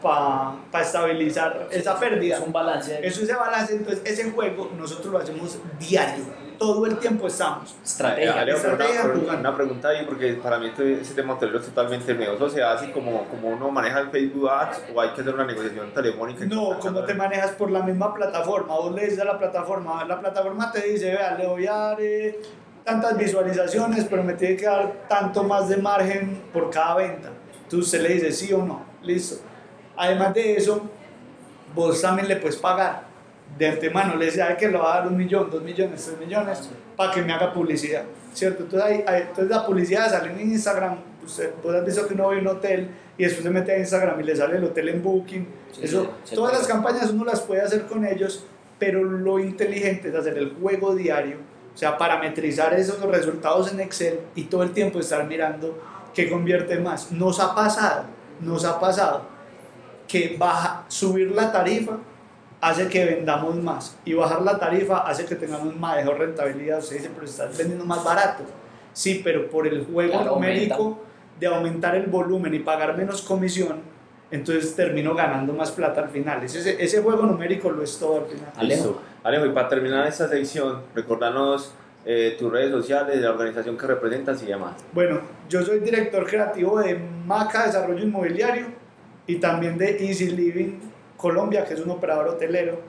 para 0.00 0.82
estabilizar 0.82 1.68
esa 1.70 1.98
pérdida. 1.98 2.36
Es 2.36 2.42
un 2.42 2.52
balance 2.52 3.00
Eso 3.02 3.22
es 3.22 3.28
ese 3.28 3.34
balance, 3.34 3.74
entonces 3.74 4.02
ese 4.04 4.30
juego 4.30 4.70
nosotros 4.78 5.12
lo 5.12 5.18
hacemos 5.18 5.58
diario, 5.78 6.24
todo 6.60 6.84
el 6.84 6.98
tiempo 6.98 7.26
estamos. 7.26 7.74
estrategia. 7.82 8.34
Pero 8.44 8.56
estrategia 8.56 9.04
una, 9.06 9.14
jugando. 9.14 9.40
una 9.48 9.56
pregunta 9.56 9.88
ahí, 9.88 10.04
porque 10.04 10.34
para 10.34 10.58
mí 10.58 10.66
este- 10.66 11.00
ese 11.00 11.14
tema 11.14 11.32
hotelero 11.32 11.58
es 11.58 11.64
totalmente 11.64 12.12
nuevo. 12.12 12.34
¿Eso 12.36 12.50
se 12.50 12.62
hace 12.62 12.92
como, 12.92 13.24
como 13.28 13.48
uno 13.48 13.70
maneja 13.70 14.00
el 14.00 14.10
Facebook 14.10 14.50
Ads 14.50 14.82
o 14.94 15.00
hay 15.00 15.08
que 15.14 15.22
hacer 15.22 15.34
una 15.34 15.46
negociación 15.46 15.90
telefónica? 15.94 16.44
No, 16.44 16.78
como 16.78 17.02
te 17.04 17.14
manejas 17.14 17.52
por 17.52 17.70
la 17.70 17.82
misma 17.82 18.12
plataforma, 18.14 18.74
vos 18.74 18.94
le 18.94 19.04
dices 19.06 19.20
a 19.20 19.24
la 19.24 19.38
plataforma, 19.38 20.04
la 20.04 20.20
plataforma 20.20 20.70
te 20.70 20.82
dice, 20.82 21.12
vea, 21.12 21.34
le 21.38 21.46
voy 21.46 21.66
a 21.66 21.72
dar 21.72 21.96
eh, 21.98 22.38
tantas 22.84 23.16
visualizaciones, 23.16 24.04
pero 24.04 24.22
me 24.22 24.34
tiene 24.34 24.56
que 24.56 24.66
dar 24.66 25.06
tanto 25.08 25.42
más 25.42 25.66
de 25.70 25.78
margen 25.78 26.42
por 26.52 26.68
cada 26.68 26.96
venta. 26.96 27.30
Entonces 27.62 27.86
usted 27.86 28.02
le 28.02 28.14
dice 28.14 28.32
sí 28.32 28.52
o 28.52 28.58
no, 28.62 28.84
listo. 29.02 29.36
Además 29.96 30.34
de 30.34 30.56
eso, 30.56 30.82
vos 31.74 32.02
también 32.02 32.28
le 32.28 32.36
puedes 32.36 32.56
pagar 32.56 33.09
de 33.58 33.68
antemano, 33.68 34.16
le 34.16 34.26
dice, 34.26 34.42
ay, 34.42 34.56
que 34.56 34.68
le 34.68 34.78
va 34.78 34.94
a 34.94 34.98
dar 35.00 35.08
un 35.08 35.16
millón, 35.16 35.50
dos 35.50 35.62
millones, 35.62 36.04
tres 36.04 36.18
millones, 36.18 36.70
para 36.96 37.12
que 37.12 37.22
me 37.22 37.32
haga 37.32 37.52
publicidad, 37.52 38.04
¿cierto? 38.32 38.62
Entonces, 38.64 38.88
ahí- 38.90 39.04
ahí- 39.06 39.22
entonces 39.22 39.48
la 39.50 39.66
publicidad 39.66 40.10
sale 40.10 40.32
en 40.32 40.40
Instagram, 40.40 40.96
usted, 41.24 41.52
vos 41.62 41.74
has 41.74 41.84
visto 41.84 42.06
que 42.08 42.14
uno 42.14 42.28
ve 42.28 42.38
un 42.38 42.46
hotel 42.46 42.88
y 43.18 43.24
después 43.24 43.42
se 43.44 43.50
mete 43.50 43.72
a 43.72 43.78
Instagram 43.78 44.18
y 44.20 44.24
le 44.24 44.34
sale 44.36 44.56
el 44.56 44.64
hotel 44.64 44.88
en 44.88 45.02
Booking, 45.02 45.46
Sí, 45.72 45.80
eso, 45.84 46.10
sí, 46.24 46.34
todas 46.34 46.52
las 46.56 46.66
campañas 46.66 47.10
uno 47.10 47.24
las 47.24 47.40
puede 47.42 47.60
hacer 47.60 47.82
con 47.86 48.04
ellos, 48.04 48.44
pero 48.78 49.04
lo 49.04 49.38
inteligente 49.38 50.08
es 50.08 50.14
hacer 50.14 50.38
el 50.38 50.54
juego 50.60 50.94
diario, 50.94 51.36
o 51.74 51.76
sea, 51.76 51.98
parametrizar 51.98 52.72
esos 52.74 53.00
resultados 53.02 53.72
en 53.72 53.80
Excel 53.80 54.20
y 54.34 54.44
todo 54.44 54.62
el 54.62 54.72
tiempo 54.72 54.98
estar 55.00 55.26
mirando 55.26 55.78
qué 56.14 56.28
convierte 56.30 56.78
más. 56.78 57.12
Nos 57.12 57.38
ha 57.40 57.54
pasado, 57.54 58.04
nos 58.40 58.64
ha 58.64 58.80
pasado 58.80 59.22
que 60.08 60.34
baja, 60.38 60.84
subir 60.88 61.30
la 61.30 61.52
tarifa 61.52 61.98
hace 62.60 62.88
que 62.88 63.04
vendamos 63.04 63.56
más 63.56 63.96
y 64.04 64.14
bajar 64.14 64.42
la 64.42 64.58
tarifa 64.58 64.98
hace 64.98 65.24
que 65.24 65.34
tengamos 65.34 65.74
mejor 65.74 66.18
rentabilidad. 66.18 66.78
Usted 66.78 66.96
dice, 66.96 67.10
pero 67.14 67.26
estás 67.26 67.56
vendiendo 67.56 67.84
más 67.84 68.04
barato. 68.04 68.44
Sí, 68.92 69.20
pero 69.24 69.48
por 69.48 69.66
el 69.66 69.84
juego 69.84 70.12
Claro, 70.12 70.34
numérico 70.34 70.98
de 71.38 71.46
aumentar 71.46 71.94
el 71.94 72.06
volumen 72.06 72.52
y 72.54 72.58
pagar 72.58 72.96
menos 72.96 73.22
comisión, 73.22 73.78
entonces 74.30 74.74
termino 74.76 75.14
ganando 75.14 75.52
más 75.52 75.70
plata 75.70 76.02
al 76.02 76.10
final. 76.10 76.42
Ese, 76.42 76.82
ese 76.82 77.00
juego 77.00 77.22
numérico 77.22 77.70
lo 77.70 77.82
es 77.82 77.98
todo 77.98 78.18
al 78.18 78.26
final. 78.26 78.52
Alejo. 78.56 79.00
Alejo, 79.22 79.46
y 79.46 79.50
para 79.50 79.68
terminar 79.68 80.06
esta 80.06 80.28
sección, 80.28 80.82
recordarnos 80.94 81.72
eh, 82.04 82.36
tus 82.38 82.50
redes 82.50 82.70
sociales, 82.70 83.20
la 83.20 83.30
organización 83.30 83.76
que 83.76 83.86
representas 83.86 84.42
y 84.42 84.46
demás. 84.46 84.74
Bueno, 84.92 85.20
yo 85.48 85.62
soy 85.62 85.80
director 85.80 86.26
creativo 86.26 86.80
de 86.80 86.98
Maca 87.26 87.66
Desarrollo 87.66 88.02
Inmobiliario 88.02 88.66
y 89.26 89.36
también 89.36 89.78
de 89.78 90.06
Easy 90.06 90.30
Living 90.30 90.89
Colombia, 91.20 91.64
que 91.64 91.74
es 91.74 91.80
un 91.80 91.90
operador 91.90 92.28
hotelero. 92.28 92.80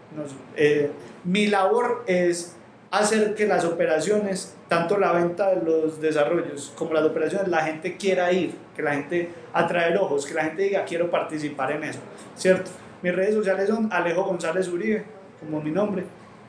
Eh, 0.55 0.89
mi 1.25 1.47
labor 1.47 2.03
es 2.07 2.55
hacer 2.89 3.35
que 3.35 3.45
las 3.45 3.65
operaciones, 3.65 4.55
tanto 4.67 4.97
la 4.97 5.11
venta 5.11 5.53
de 5.53 5.63
los 5.63 5.99
desarrollos 5.99 6.71
como 6.75 6.93
las 6.93 7.03
operaciones, 7.03 7.47
la 7.49 7.63
gente 7.63 7.97
quiera 7.97 8.31
ir, 8.31 8.53
que 8.75 8.81
la 8.81 8.93
gente 8.93 9.29
atraer 9.53 9.97
ojos, 9.97 10.25
que 10.25 10.33
la 10.33 10.45
gente 10.45 10.63
diga 10.63 10.85
quiero 10.85 11.11
participar 11.11 11.71
en 11.71 11.83
eso, 11.83 11.99
¿cierto? 12.35 12.71
Mis 13.01 13.15
redes 13.15 13.35
sociales 13.35 13.67
son 13.67 13.91
Alejo 13.91 14.23
González 14.23 14.67
Uribe, 14.67 15.03
como 15.39 15.61
mi 15.61 15.71
nombre, 15.71 16.03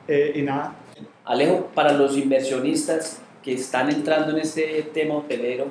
eh, 0.07 0.33
y 0.35 0.41
nada, 0.41 0.75
Alejo, 1.25 1.69
para 1.73 1.93
los 1.93 2.17
inversionistas 2.17 3.19
que 3.41 3.53
están 3.53 3.89
entrando 3.89 4.31
en 4.31 4.39
este 4.39 4.89
tema 4.93 5.15
hotelero, 5.15 5.67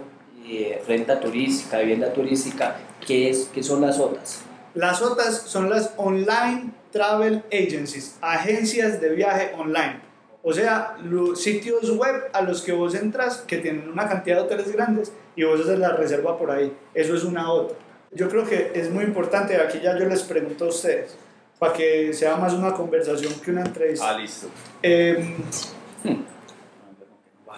eh, 0.46 0.82
renta 0.88 1.20
turística, 1.20 1.78
vivienda 1.78 2.12
turística, 2.12 2.76
¿qué, 3.06 3.30
es, 3.30 3.50
¿qué 3.52 3.62
son 3.62 3.82
las 3.82 4.00
OTAs? 4.00 4.51
Las 4.74 5.02
otras 5.02 5.42
son 5.42 5.68
las 5.68 5.92
Online 5.96 6.72
Travel 6.90 7.42
Agencies, 7.52 8.16
agencias 8.20 9.00
de 9.00 9.10
viaje 9.10 9.52
online. 9.58 10.00
O 10.42 10.52
sea, 10.52 10.96
los 11.02 11.40
sitios 11.40 11.90
web 11.90 12.30
a 12.32 12.42
los 12.42 12.62
que 12.62 12.72
vos 12.72 12.94
entras 12.94 13.38
que 13.46 13.58
tienen 13.58 13.88
una 13.88 14.08
cantidad 14.08 14.36
de 14.36 14.42
hoteles 14.42 14.72
grandes 14.72 15.12
y 15.36 15.44
vos 15.44 15.60
haces 15.60 15.78
la 15.78 15.90
reserva 15.90 16.38
por 16.38 16.50
ahí. 16.50 16.76
Eso 16.94 17.14
es 17.14 17.24
una 17.24 17.52
OTA. 17.52 17.74
Yo 18.12 18.28
creo 18.28 18.44
que 18.44 18.72
es 18.74 18.90
muy 18.90 19.04
importante, 19.04 19.56
aquí 19.56 19.80
ya 19.80 19.98
yo 19.98 20.06
les 20.06 20.22
pregunto 20.22 20.66
a 20.66 20.68
ustedes, 20.68 21.16
para 21.58 21.72
que 21.72 22.12
sea 22.12 22.36
más 22.36 22.52
una 22.52 22.72
conversación 22.74 23.32
que 23.40 23.50
una 23.52 23.62
entrevista. 23.62 24.10
Ah, 24.10 24.18
listo. 24.18 24.48
Eh, 24.82 25.36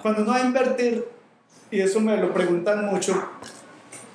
cuando 0.03 0.23
uno 0.23 0.31
va 0.33 0.37
a 0.37 0.43
invertir, 0.43 1.05
y 1.71 1.81
eso 1.81 1.99
me 2.01 2.17
lo 2.19 2.33
preguntan 2.33 2.85
mucho, 2.87 3.31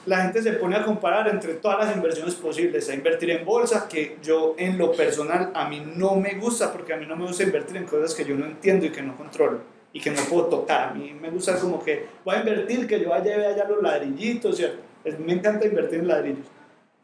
la 0.06 0.24
gente 0.24 0.42
se 0.42 0.54
pone 0.54 0.76
a 0.76 0.84
comparar 0.84 1.28
entre 1.28 1.56
todas 1.56 1.86
las 1.86 1.96
inversiones 1.96 2.36
posibles, 2.36 2.90
a 2.90 2.94
invertir 2.94 3.32
en 3.32 3.46
bolsa, 3.46 3.88
que 3.88 4.18
yo 4.24 4.56
en 4.58 4.78
lo 4.78 4.92
personal 4.92 5.52
a 5.54 5.68
mí 5.70 5.84
no 5.96 6.16
me 6.16 6.36
gusta, 6.36 6.72
porque 6.72 6.94
a 6.94 6.98
mí 6.98 7.06
no 7.06 7.16
me 7.16 7.26
gusta 7.26 7.44
invertir 7.44 7.78
en 7.78 7.86
cosas 7.86 8.16
que 8.16 8.26
yo 8.26 8.36
no 8.36 8.46
entiendo 8.46 8.86
y 8.86 8.90
que 8.90 9.02
no 9.02 9.16
controlo 9.16 9.60
y 9.92 10.00
que 10.00 10.12
no 10.12 10.22
puedo 10.24 10.46
tocar. 10.46 10.90
A 10.90 10.94
mí 10.94 11.14
me 11.20 11.30
gusta 11.30 11.60
como 11.60 11.84
que 11.84 12.06
voy 12.24 12.36
a 12.36 12.40
invertir, 12.40 12.88
que 12.88 13.00
yo 13.00 13.10
vaya 13.10 13.36
allá 13.50 13.66
los 13.68 13.82
ladrillitos, 13.82 14.58
¿cierto? 14.58 14.84
me 15.26 15.34
encanta 15.34 15.66
invertir 15.66 16.00
en 16.00 16.08
ladrillos. 16.08 16.46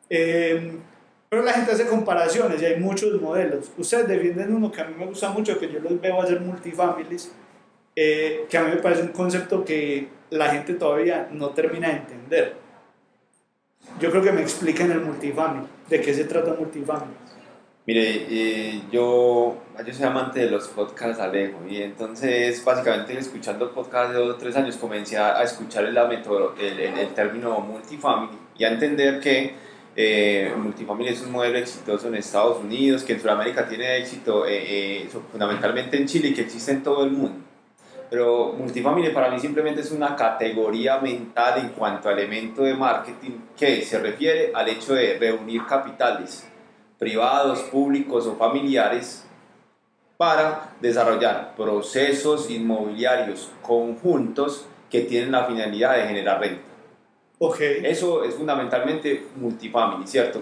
Eh, 0.10 0.78
pero 1.30 1.44
la 1.44 1.54
gente 1.54 1.72
hace 1.72 1.88
comparaciones 1.88 2.62
y 2.62 2.66
hay 2.66 2.80
muchos 2.80 3.20
modelos. 3.22 3.72
Ustedes 3.78 4.08
defienden 4.08 4.54
uno 4.54 4.72
que 4.72 4.82
a 4.82 4.86
mí 4.86 4.96
me 4.98 5.06
gusta 5.06 5.30
mucho, 5.32 5.60
que 5.60 5.72
yo 5.72 5.80
los 5.80 6.00
veo 6.00 6.22
hacer 6.22 6.40
multifamilies, 6.40 7.32
eh, 7.96 8.46
que 8.50 8.58
a 8.58 8.64
mí 8.64 8.72
me 8.76 8.82
parece 8.82 9.02
un 9.02 9.10
concepto 9.10 9.66
que 9.66 10.08
la 10.30 10.50
gente 10.50 10.76
todavía 10.76 11.28
no 11.32 11.50
termina 11.50 11.90
de 11.90 11.96
entender. 11.96 12.65
Yo 14.00 14.12
creo 14.12 14.22
que 14.22 14.32
me 14.32 14.42
expliquen 14.42 14.92
el 14.92 15.02
multifamily, 15.02 15.68
de 15.90 16.02
qué 16.02 16.14
se 16.14 16.26
trata 16.26 16.54
multifamily. 16.54 17.14
Mire, 17.88 18.26
eh, 18.30 18.82
yo, 18.92 19.58
yo 19.86 19.94
soy 19.94 20.06
amante 20.06 20.40
de 20.40 20.50
los 20.50 20.68
podcasts 20.70 21.22
Alejo 21.22 21.60
y 21.70 21.84
entonces 21.84 22.64
básicamente 22.66 23.16
escuchando 23.16 23.72
podcasts 23.72 24.14
de 24.14 24.20
dos 24.20 24.36
o 24.36 24.38
tres 24.38 24.56
años 24.56 24.76
comencé 24.78 25.20
a, 25.20 25.44
escuchar 25.44 25.86
el, 25.86 25.96
el, 25.96 26.80
el, 26.80 27.08
término 27.14 27.60
multifamily 27.60 28.40
y 28.58 28.64
a 28.64 28.72
entender 28.72 29.20
que 29.20 29.54
eh, 29.96 30.52
multifamily 30.58 31.10
es 31.10 31.22
un 31.22 31.32
modelo 31.32 31.58
exitoso 31.58 32.08
en 32.10 32.16
Estados 32.16 32.62
Unidos, 32.62 33.04
que 33.04 33.14
en 33.14 33.22
Sudamérica 33.22 33.68
tiene 33.68 33.98
éxito 33.98 34.46
eh, 34.46 35.04
eh, 35.04 35.10
fundamentalmente 35.32 35.96
en 35.96 36.06
Chile 36.06 36.30
y 36.30 36.34
que 36.34 36.42
existe 36.42 36.72
en 36.72 36.84
todo 36.84 37.06
el 37.06 37.12
mundo. 37.12 37.45
Pero 38.10 38.54
multifamily 38.54 39.10
para 39.10 39.30
mí 39.30 39.40
simplemente 39.40 39.82
es 39.82 39.92
una 39.92 40.16
categoría 40.16 41.00
mental 41.00 41.60
en 41.60 41.70
cuanto 41.70 42.10
a 42.10 42.14
elemento 42.14 42.62
de 42.64 42.76
marketing 42.76 43.32
que 43.58 43.82
se 43.82 44.00
refiere 44.00 44.52
al 44.54 44.70
hecho 44.70 44.94
de 44.94 45.18
reunir 45.18 45.66
capitales 45.66 46.48
privados, 46.98 47.62
públicos 47.64 48.26
o 48.28 48.36
familiares 48.36 49.26
para 50.18 50.76
desarrollar 50.80 51.56
procesos 51.56 52.50
inmobiliarios 52.50 53.52
conjuntos 53.62 54.66
que 54.90 55.02
tienen 55.02 55.32
la 55.32 55.46
finalidad 55.46 55.98
de 55.98 56.08
generar 56.08 56.40
renta. 56.40 56.62
Okay. 57.38 57.82
Eso 57.84 58.24
es 58.24 58.36
fundamentalmente 58.36 59.28
multifamily, 59.36 60.08
¿cierto? 60.08 60.42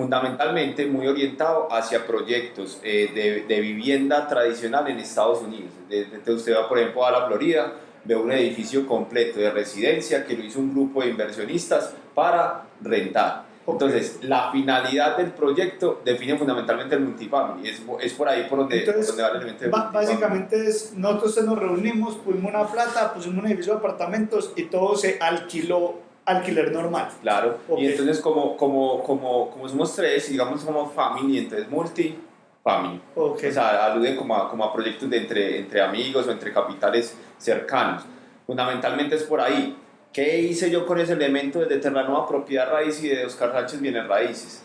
Fundamentalmente 0.00 0.86
muy 0.86 1.06
orientado 1.06 1.68
hacia 1.70 2.06
proyectos 2.06 2.80
eh, 2.82 3.10
de, 3.14 3.42
de, 3.42 3.60
vivienda 3.60 4.26
tradicional 4.26 4.88
en 4.88 4.98
Estados 4.98 5.42
Unidos. 5.42 5.70
Desde 5.90 6.32
usted 6.32 6.56
va, 6.56 6.66
por 6.66 6.78
ejemplo, 6.78 7.04
a 7.04 7.10
la 7.10 7.26
Florida, 7.26 7.74
ve 8.04 8.16
un 8.16 8.32
edificio 8.32 8.86
completo 8.86 9.40
de 9.40 9.50
residencia 9.50 10.24
que 10.24 10.34
lo 10.38 10.42
hizo 10.42 10.58
un 10.58 10.72
grupo 10.72 11.02
de 11.02 11.10
inversionistas 11.10 11.94
para 12.14 12.64
rentar. 12.80 13.44
Entonces, 13.66 14.20
la 14.22 14.50
finalidad 14.50 15.18
del 15.18 15.32
proyecto 15.32 16.00
define 16.02 16.38
fundamentalmente 16.38 16.94
el 16.94 17.02
multifamily. 17.02 17.68
Es, 17.68 17.82
es 18.00 18.12
por 18.14 18.26
ahí 18.26 18.46
por 18.48 18.60
donde, 18.60 18.82
donde 18.84 19.22
va 19.22 19.28
el 19.28 19.36
elemento 19.36 19.70
Básicamente 19.70 20.66
es, 20.66 20.94
nosotros 20.94 21.44
nos 21.44 21.58
reunimos, 21.58 22.16
pusimos 22.16 22.50
una 22.50 22.66
plata, 22.66 23.12
pusimos 23.12 23.44
un 23.44 23.46
edificio 23.48 23.74
de 23.74 23.80
apartamentos 23.80 24.54
y 24.56 24.62
todo 24.64 24.96
se 24.96 25.18
alquiló 25.20 26.09
alquiler 26.30 26.72
normal. 26.72 27.08
Claro, 27.22 27.58
y 27.76 27.86
entonces 27.86 28.20
como, 28.20 28.56
como, 28.56 29.02
como, 29.02 29.50
como 29.50 29.68
somos 29.68 29.94
tres, 29.94 30.30
digamos 30.30 30.64
como 30.64 30.88
family, 30.88 31.38
entonces 31.38 31.68
multi-family. 31.70 33.00
Okay. 33.14 33.50
O 33.50 33.52
sea, 33.52 33.86
alude 33.86 34.16
como 34.16 34.34
a, 34.36 34.48
como 34.48 34.64
a 34.64 34.72
proyectos 34.72 35.08
de 35.10 35.18
entre, 35.18 35.58
entre 35.58 35.80
amigos 35.80 36.26
o 36.26 36.30
entre 36.30 36.52
capitales 36.52 37.16
cercanos. 37.38 38.04
Fundamentalmente 38.46 39.16
es 39.16 39.24
por 39.24 39.40
ahí. 39.40 39.76
¿Qué 40.12 40.40
hice 40.40 40.70
yo 40.70 40.86
con 40.86 40.98
ese 40.98 41.12
elemento 41.12 41.60
desde 41.60 41.76
Terranova 41.76 42.26
Propiedad 42.26 42.70
Raíz 42.70 43.02
y 43.04 43.08
de 43.08 43.26
Oscar 43.26 43.52
Sánchez 43.52 43.80
Bienes 43.80 44.08
Raíces? 44.08 44.62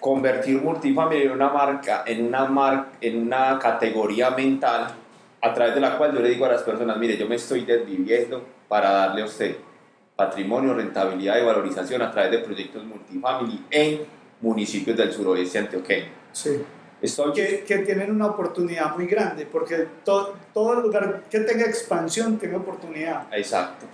Convertir 0.00 0.60
multifamily 0.62 1.22
en 1.22 1.32
una 1.32 1.48
marca, 1.48 2.04
en 2.06 2.26
una, 2.26 2.44
mar, 2.44 2.92
en 3.00 3.26
una 3.26 3.58
categoría 3.58 4.30
mental 4.30 4.94
a 5.40 5.52
través 5.52 5.74
de 5.74 5.80
la 5.80 5.98
cual 5.98 6.14
yo 6.14 6.20
le 6.20 6.30
digo 6.30 6.46
a 6.46 6.50
las 6.50 6.62
personas, 6.62 6.96
mire, 6.96 7.16
yo 7.16 7.28
me 7.28 7.34
estoy 7.34 7.64
desviviendo 7.64 8.42
para 8.68 8.90
darle 8.92 9.22
a 9.22 9.24
usted 9.24 9.56
patrimonio, 10.16 10.74
rentabilidad 10.74 11.40
y 11.40 11.44
valorización 11.44 12.02
a 12.02 12.10
través 12.10 12.30
de 12.30 12.38
proyectos 12.38 12.84
multifamily 12.84 13.64
en 13.70 14.00
municipios 14.40 14.96
del 14.96 15.12
suroeste 15.12 15.58
antioqueño. 15.58 16.08
Sí. 16.32 16.62
Que, 17.34 17.64
que, 17.66 17.78
tienen 17.78 18.10
una 18.10 18.28
oportunidad 18.28 18.96
muy 18.96 19.06
grande, 19.06 19.44
porque 19.44 19.88
todo, 20.02 20.36
todo 20.54 20.80
lugar 20.80 21.24
que 21.30 21.40
tenga 21.40 21.66
expansión 21.66 22.38
tiene 22.38 22.56
oportunidad. 22.56 23.26
Exacto. 23.30 23.84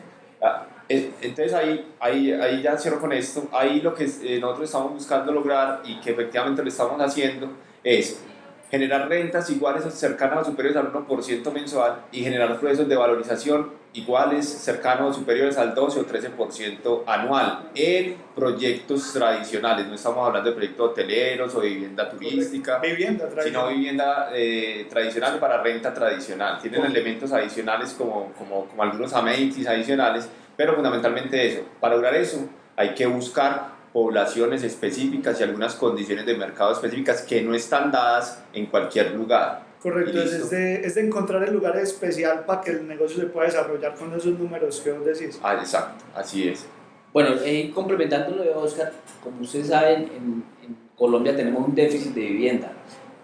Ah, 0.40 0.64
entonces 0.88 1.52
ahí, 1.52 1.92
ahí, 1.98 2.32
ahí 2.32 2.62
ya 2.62 2.76
cierro 2.76 3.00
con 3.00 3.12
esto. 3.12 3.48
Ahí 3.52 3.80
lo 3.80 3.94
que 3.94 4.04
eh, 4.04 4.38
nosotros 4.40 4.66
estamos 4.66 4.92
buscando 4.92 5.32
lograr 5.32 5.82
y 5.84 5.98
que 6.00 6.10
efectivamente 6.10 6.62
lo 6.62 6.68
estamos 6.68 7.00
haciendo 7.00 7.48
es 7.82 8.22
generar 8.70 9.08
rentas 9.08 9.50
iguales 9.50 9.84
o 9.84 9.90
cercanas 9.90 10.40
o 10.40 10.44
superiores 10.50 10.76
al 10.76 10.92
1% 10.92 11.52
mensual 11.52 12.04
y 12.12 12.22
generar 12.22 12.58
procesos 12.58 12.88
de 12.88 12.96
valorización 12.96 13.72
iguales, 13.92 14.48
cercanos 14.48 15.16
o 15.16 15.18
superiores 15.18 15.58
al 15.58 15.74
12 15.74 16.00
o 16.00 16.06
13% 16.06 17.02
anual 17.06 17.70
en 17.74 18.16
proyectos 18.36 19.12
tradicionales. 19.12 19.86
No 19.88 19.94
estamos 19.94 20.24
hablando 20.24 20.50
de 20.50 20.54
proyectos 20.54 20.90
hoteleros 20.90 21.54
o 21.56 21.60
de 21.60 21.68
vivienda 21.68 22.08
turística, 22.08 22.78
vivienda 22.78 23.28
sino 23.42 23.68
vivienda 23.68 24.30
eh, 24.32 24.86
tradicional 24.88 25.40
para 25.40 25.60
renta 25.62 25.92
tradicional. 25.92 26.60
Tienen 26.60 26.84
elementos 26.84 27.32
adicionales 27.32 27.94
como, 27.94 28.32
como, 28.38 28.66
como 28.66 28.82
algunos 28.84 29.12
amenities 29.12 29.66
adicionales, 29.66 30.28
pero 30.56 30.74
fundamentalmente 30.74 31.44
eso. 31.44 31.62
Para 31.80 31.96
lograr 31.96 32.14
eso 32.14 32.48
hay 32.76 32.94
que 32.94 33.06
buscar 33.06 33.79
poblaciones 33.92 34.62
específicas 34.62 35.40
y 35.40 35.42
algunas 35.42 35.74
condiciones 35.74 36.26
de 36.26 36.36
mercado 36.36 36.72
específicas 36.72 37.22
que 37.22 37.42
no 37.42 37.54
están 37.54 37.90
dadas 37.90 38.42
en 38.52 38.66
cualquier 38.66 39.14
lugar. 39.14 39.70
Correcto, 39.82 40.22
es 40.22 40.50
de, 40.50 40.74
es 40.84 40.94
de, 40.94 41.06
encontrar 41.06 41.42
el 41.42 41.54
lugar 41.54 41.76
especial 41.78 42.44
para 42.44 42.60
que 42.60 42.72
el 42.72 42.86
negocio 42.86 43.18
se 43.22 43.26
pueda 43.28 43.46
desarrollar 43.46 43.94
con 43.94 44.12
esos 44.12 44.38
números 44.38 44.80
que 44.80 44.92
vos 44.92 45.06
decís. 45.06 45.40
Ah, 45.42 45.54
exacto, 45.54 46.04
así 46.14 46.48
es. 46.48 46.66
Bueno, 47.14 47.30
eh, 47.42 47.70
complementando 47.74 48.36
lo 48.36 48.42
de 48.42 48.50
Oscar, 48.50 48.92
como 49.24 49.40
ustedes 49.40 49.68
saben, 49.68 50.02
en, 50.02 50.44
en, 50.62 50.90
Colombia 50.96 51.34
tenemos 51.34 51.66
un 51.66 51.74
déficit 51.74 52.12
de 52.12 52.20
vivienda. 52.20 52.72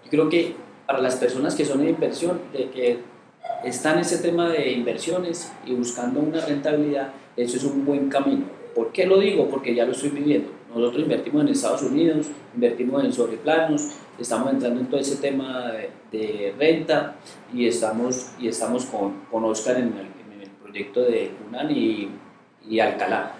Yo 0.03 0.09
creo 0.09 0.29
que 0.29 0.55
para 0.87 0.99
las 0.99 1.15
personas 1.17 1.53
que 1.53 1.63
son 1.63 1.83
de 1.83 1.91
inversión, 1.91 2.41
de 2.51 2.71
que 2.71 2.99
están 3.63 3.95
en 3.95 3.99
ese 3.99 4.17
tema 4.17 4.49
de 4.49 4.71
inversiones 4.71 5.51
y 5.63 5.75
buscando 5.75 6.19
una 6.19 6.43
rentabilidad, 6.43 7.11
eso 7.35 7.57
es 7.57 7.63
un 7.63 7.85
buen 7.85 8.09
camino. 8.09 8.45
¿Por 8.73 8.91
qué 8.91 9.05
lo 9.05 9.19
digo? 9.19 9.47
Porque 9.47 9.75
ya 9.75 9.85
lo 9.85 9.91
estoy 9.91 10.09
viviendo. 10.09 10.56
Nosotros 10.77 11.03
invertimos 11.03 11.41
en 11.41 11.47
Estados 11.49 11.81
Unidos, 11.81 12.27
invertimos 12.53 13.03
en 13.03 13.11
sobreplanos, 13.11 13.89
estamos 14.19 14.53
entrando 14.53 14.79
en 14.79 14.85
todo 14.87 14.99
ese 14.99 15.15
tema 15.15 15.71
de, 16.11 16.53
renta 16.57 17.15
y 17.51 17.67
estamos, 17.67 18.33
y 18.39 18.47
estamos 18.47 18.85
con, 18.85 19.21
con 19.31 19.43
Oscar 19.45 19.77
en 19.77 19.87
el, 19.87 20.35
en 20.35 20.41
el, 20.43 20.49
proyecto 20.61 21.01
de 21.01 21.31
Cunan 21.31 21.71
y, 21.71 22.09
y, 22.69 22.79
Alcalá. 22.79 23.33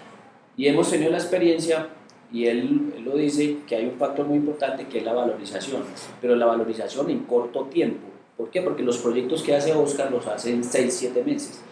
Y 0.56 0.66
hemos 0.66 0.90
tenido 0.90 1.12
la 1.12 1.18
experiencia, 1.18 1.88
y 2.32 2.46
él, 2.46 2.92
él, 2.96 3.04
lo 3.04 3.16
dice, 3.16 3.58
que 3.68 3.76
hay 3.76 3.86
un 3.86 3.98
factor 3.98 4.26
muy 4.26 4.38
importante 4.38 4.86
que 4.86 4.98
es 4.98 5.04
la 5.04 5.12
valorización, 5.12 5.82
pero 6.20 6.34
la 6.34 6.46
valorización 6.46 7.08
en 7.10 7.20
corto 7.20 7.66
tiempo. 7.66 8.08
¿Por 8.36 8.50
qué? 8.50 8.62
Porque 8.62 8.82
los 8.82 8.98
proyectos 8.98 9.44
que 9.44 9.54
hace 9.54 9.72
Oscar 9.72 10.10
los 10.10 10.26
hace 10.26 10.52
en 10.52 10.64
6, 10.64 10.92
7 10.92 11.22
meses. 11.22 11.62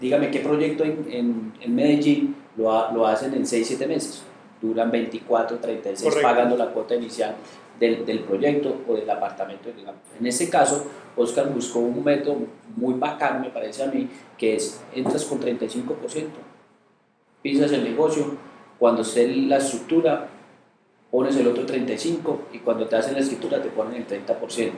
Dígame, 0.00 0.30
¿qué 0.30 0.40
proyecto 0.40 0.84
en, 0.84 1.06
en, 1.10 1.52
en 1.60 1.74
Medellín 1.74 2.36
lo, 2.56 2.92
lo 2.92 3.06
hacen 3.06 3.34
en 3.34 3.46
6, 3.46 3.66
7 3.66 3.86
meses? 3.86 4.24
Duran 4.60 4.90
24, 4.90 5.58
36 5.58 6.16
pagando 6.22 6.56
la 6.56 6.72
cuota 6.72 6.94
inicial 6.94 7.34
del, 7.78 8.06
del, 8.06 8.20
proyecto 8.20 8.82
o 8.88 8.94
del 8.94 9.08
apartamento. 9.08 9.68
En 10.18 10.26
este 10.26 10.48
caso, 10.48 10.86
Oscar 11.16 11.52
buscó 11.52 11.80
un 11.80 12.02
método 12.02 12.38
muy 12.76 12.94
bacán, 12.94 13.40
me 13.40 13.50
parece 13.50 13.82
a 13.82 13.86
mí, 13.86 14.08
que 14.36 14.56
es, 14.56 14.80
entras 14.94 15.24
con 15.24 15.40
35%, 15.40 15.84
pisas 17.42 17.72
el 17.72 17.84
negocio, 17.84 18.36
cuando 18.78 19.02
esté 19.02 19.28
la 19.28 19.58
estructura, 19.58 20.28
pones 21.10 21.36
el 21.36 21.46
otro 21.46 21.66
35% 21.66 22.38
y 22.52 22.58
cuando 22.58 22.86
te 22.86 22.96
hacen 22.96 23.14
la 23.14 23.20
escritura 23.20 23.62
te 23.62 23.68
ponen 23.68 23.94
el 23.94 24.06
30%. 24.06 24.72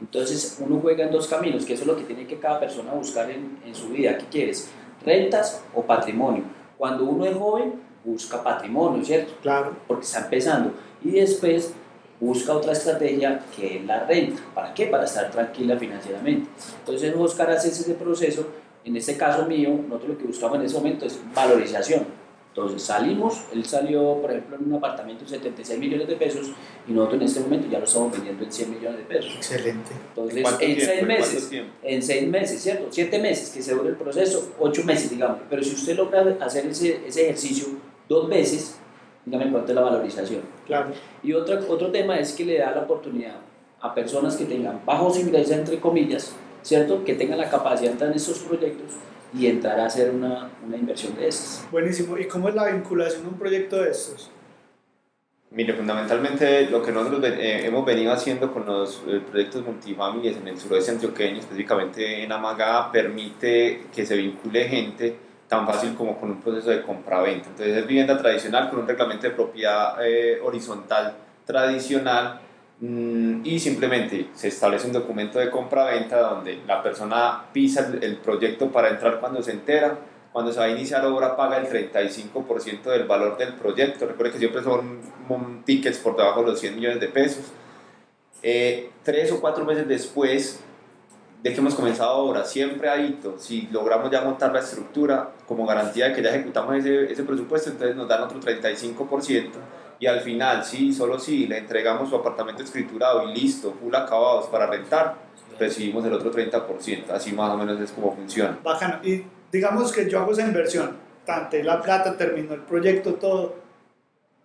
Entonces 0.00 0.58
uno 0.60 0.80
juega 0.80 1.04
en 1.04 1.12
dos 1.12 1.28
caminos, 1.28 1.64
que 1.64 1.74
eso 1.74 1.82
es 1.82 1.88
lo 1.88 1.96
que 1.96 2.04
tiene 2.04 2.26
que 2.26 2.38
cada 2.38 2.58
persona 2.58 2.92
buscar 2.92 3.30
en, 3.30 3.58
en 3.64 3.74
su 3.74 3.88
vida. 3.88 4.18
¿Qué 4.18 4.26
quieres? 4.26 4.70
¿Rentas 5.04 5.62
o 5.74 5.82
patrimonio? 5.82 6.42
Cuando 6.76 7.04
uno 7.04 7.24
es 7.24 7.36
joven, 7.36 7.74
busca 8.04 8.42
patrimonio, 8.42 9.04
¿cierto? 9.04 9.34
Claro. 9.42 9.76
Porque 9.86 10.04
está 10.04 10.20
empezando. 10.20 10.72
Y 11.02 11.12
después 11.12 11.72
busca 12.20 12.52
otra 12.54 12.72
estrategia 12.72 13.44
que 13.56 13.78
es 13.78 13.84
la 13.84 14.04
renta. 14.06 14.42
¿Para 14.54 14.72
qué? 14.74 14.86
Para 14.86 15.04
estar 15.04 15.30
tranquila 15.30 15.76
financieramente. 15.78 16.48
Entonces 16.80 17.14
Oscar 17.16 17.50
hace 17.50 17.68
ese 17.68 17.94
proceso. 17.94 18.46
En 18.84 18.96
este 18.96 19.16
caso 19.16 19.46
mío, 19.46 19.70
nosotros 19.88 20.10
lo 20.10 20.18
que 20.18 20.24
buscamos 20.24 20.58
en 20.58 20.66
ese 20.66 20.76
momento 20.76 21.06
es 21.06 21.18
valorización. 21.34 22.04
Entonces 22.50 22.82
salimos, 22.82 23.42
él 23.52 23.64
salió, 23.64 24.20
por 24.20 24.30
ejemplo, 24.30 24.56
en 24.56 24.66
un 24.66 24.74
apartamento 24.74 25.24
de 25.24 25.30
76 25.30 25.80
millones 25.80 26.06
de 26.06 26.14
pesos 26.14 26.52
y 26.86 26.92
nosotros 26.92 27.20
en 27.20 27.26
este 27.26 27.40
momento 27.40 27.66
ya 27.68 27.80
lo 27.80 27.84
estamos 27.84 28.12
vendiendo 28.12 28.44
en 28.44 28.52
100 28.52 28.70
millones 28.70 28.98
de 28.98 29.04
pesos. 29.06 29.34
Excelente. 29.34 29.90
Entonces, 30.10 30.36
¿En 30.36 30.44
en 30.46 30.58
tiempo? 30.58 30.84
seis 30.84 30.90
¿En 31.00 31.06
cuánto 31.06 31.06
meses, 31.06 31.48
tiempo? 31.50 31.72
en 31.82 32.02
seis 32.02 32.28
meses, 32.28 32.62
¿cierto? 32.62 32.86
Siete 32.90 33.18
meses 33.18 33.50
que 33.50 33.60
se 33.60 33.74
dure 33.74 33.88
el 33.88 33.96
proceso, 33.96 34.52
ocho 34.60 34.84
meses, 34.84 35.10
digamos. 35.10 35.38
Pero 35.50 35.64
si 35.64 35.74
usted 35.74 35.96
logra 35.96 36.36
hacer 36.40 36.66
ese, 36.66 37.00
ese 37.08 37.22
ejercicio 37.24 37.66
dos 38.08 38.28
veces, 38.28 38.78
dígame 39.24 39.50
cuánto 39.50 39.72
es 39.72 39.76
la 39.76 39.82
valorización. 39.82 40.42
Claro. 40.66 40.92
Y 41.22 41.32
otro, 41.32 41.58
otro 41.68 41.90
tema 41.90 42.18
es 42.18 42.32
que 42.32 42.44
le 42.44 42.58
da 42.58 42.72
la 42.72 42.82
oportunidad 42.82 43.36
a 43.80 43.94
personas 43.94 44.36
que 44.36 44.44
tengan 44.44 44.80
bajos 44.84 45.18
ingresos, 45.18 45.52
entre 45.52 45.78
comillas, 45.78 46.34
¿cierto? 46.62 47.04
Que 47.04 47.14
tengan 47.14 47.38
la 47.38 47.50
capacidad 47.50 47.88
de 47.88 47.92
entrar 47.92 48.10
en 48.10 48.16
estos 48.16 48.38
proyectos 48.40 48.96
y 49.36 49.46
entrar 49.46 49.78
a 49.80 49.86
hacer 49.86 50.10
una, 50.10 50.50
una 50.66 50.76
inversión 50.76 51.14
de 51.16 51.28
esas. 51.28 51.66
Buenísimo. 51.70 52.16
¿Y 52.16 52.26
cómo 52.26 52.48
es 52.48 52.54
la 52.54 52.66
vinculación 52.66 53.26
a 53.26 53.28
un 53.28 53.38
proyecto 53.38 53.76
de 53.82 53.90
estos? 53.90 54.30
Mire, 55.50 55.72
fundamentalmente 55.74 56.68
lo 56.68 56.82
que 56.82 56.90
nosotros 56.90 57.22
eh, 57.24 57.64
hemos 57.64 57.84
venido 57.84 58.12
haciendo 58.12 58.52
con 58.52 58.66
los 58.66 59.02
eh, 59.06 59.20
proyectos 59.30 59.64
multifamilias 59.64 60.36
en 60.36 60.48
el 60.48 60.58
suroeste 60.58 60.90
antioqueño, 60.90 61.38
específicamente 61.38 62.24
en 62.24 62.32
Amagá, 62.32 62.90
permite 62.90 63.86
que 63.94 64.04
se 64.04 64.16
vincule 64.16 64.68
gente 64.68 65.16
tan 65.48 65.66
fácil 65.66 65.94
como 65.94 66.18
con 66.18 66.30
un 66.30 66.40
proceso 66.40 66.70
de 66.70 66.82
compra-venta. 66.82 67.48
Entonces 67.48 67.76
es 67.76 67.86
vivienda 67.86 68.16
tradicional 68.18 68.70
con 68.70 68.80
un 68.80 68.88
reglamento 68.88 69.26
de 69.26 69.34
propiedad 69.34 69.96
eh, 70.04 70.40
horizontal 70.42 71.14
tradicional 71.44 72.40
mm, 72.80 73.40
y 73.44 73.58
simplemente 73.58 74.28
se 74.34 74.48
establece 74.48 74.86
un 74.86 74.92
documento 74.92 75.38
de 75.38 75.50
compra-venta 75.50 76.20
donde 76.20 76.60
la 76.66 76.82
persona 76.82 77.44
pisa 77.52 77.86
el, 77.86 78.02
el 78.02 78.16
proyecto 78.16 78.70
para 78.70 78.88
entrar 78.88 79.20
cuando 79.20 79.42
se 79.42 79.52
entera, 79.52 79.98
cuando 80.32 80.52
se 80.52 80.58
va 80.58 80.64
a 80.64 80.70
iniciar 80.70 81.04
obra 81.06 81.36
paga 81.36 81.58
el 81.58 81.68
35% 81.68 82.82
del 82.84 83.04
valor 83.04 83.36
del 83.36 83.52
proyecto. 83.54 84.06
Recuerde 84.06 84.32
que 84.32 84.38
siempre 84.38 84.62
son 84.62 85.00
tickets 85.64 85.98
por 85.98 86.16
debajo 86.16 86.40
de 86.40 86.50
los 86.50 86.60
100 86.60 86.74
millones 86.74 87.00
de 87.00 87.08
pesos. 87.08 87.44
Eh, 88.42 88.90
tres 89.02 89.32
o 89.32 89.40
cuatro 89.40 89.64
meses 89.64 89.88
después 89.88 90.63
de 91.44 91.52
que 91.52 91.60
hemos 91.60 91.74
comenzado 91.74 92.16
obra, 92.16 92.42
siempre 92.42 92.88
ha 92.88 92.96
hito, 92.96 93.36
si 93.38 93.68
logramos 93.70 94.10
ya 94.10 94.22
montar 94.22 94.50
la 94.50 94.60
estructura 94.60 95.30
como 95.46 95.66
garantía 95.66 96.08
de 96.08 96.14
que 96.14 96.22
ya 96.22 96.30
ejecutamos 96.30 96.74
ese, 96.76 97.12
ese 97.12 97.22
presupuesto, 97.22 97.68
entonces 97.68 97.94
nos 97.94 98.08
dan 98.08 98.22
otro 98.22 98.40
35% 98.40 99.50
y 100.00 100.06
al 100.06 100.20
final, 100.20 100.64
sí, 100.64 100.90
solo 100.90 101.18
si 101.18 101.46
le 101.46 101.58
entregamos 101.58 102.08
su 102.08 102.16
apartamento 102.16 102.62
escriturado 102.62 103.28
y 103.28 103.34
listo, 103.34 103.74
full 103.78 103.94
acabados 103.94 104.46
para 104.46 104.66
rentar, 104.66 105.16
recibimos 105.58 106.02
el 106.06 106.14
otro 106.14 106.32
30%, 106.32 107.10
así 107.10 107.32
más 107.32 107.50
o 107.50 107.58
menos 107.58 107.78
es 107.78 107.92
como 107.92 108.14
funciona. 108.14 108.58
Bacano. 108.62 109.00
Y 109.04 109.24
digamos 109.52 109.92
que 109.92 110.08
yo 110.08 110.20
hago 110.20 110.32
esa 110.32 110.46
inversión, 110.46 110.96
tanto 111.26 111.58
la 111.62 111.82
plata, 111.82 112.16
terminó 112.16 112.54
el 112.54 112.62
proyecto, 112.62 113.14
todo. 113.14 113.63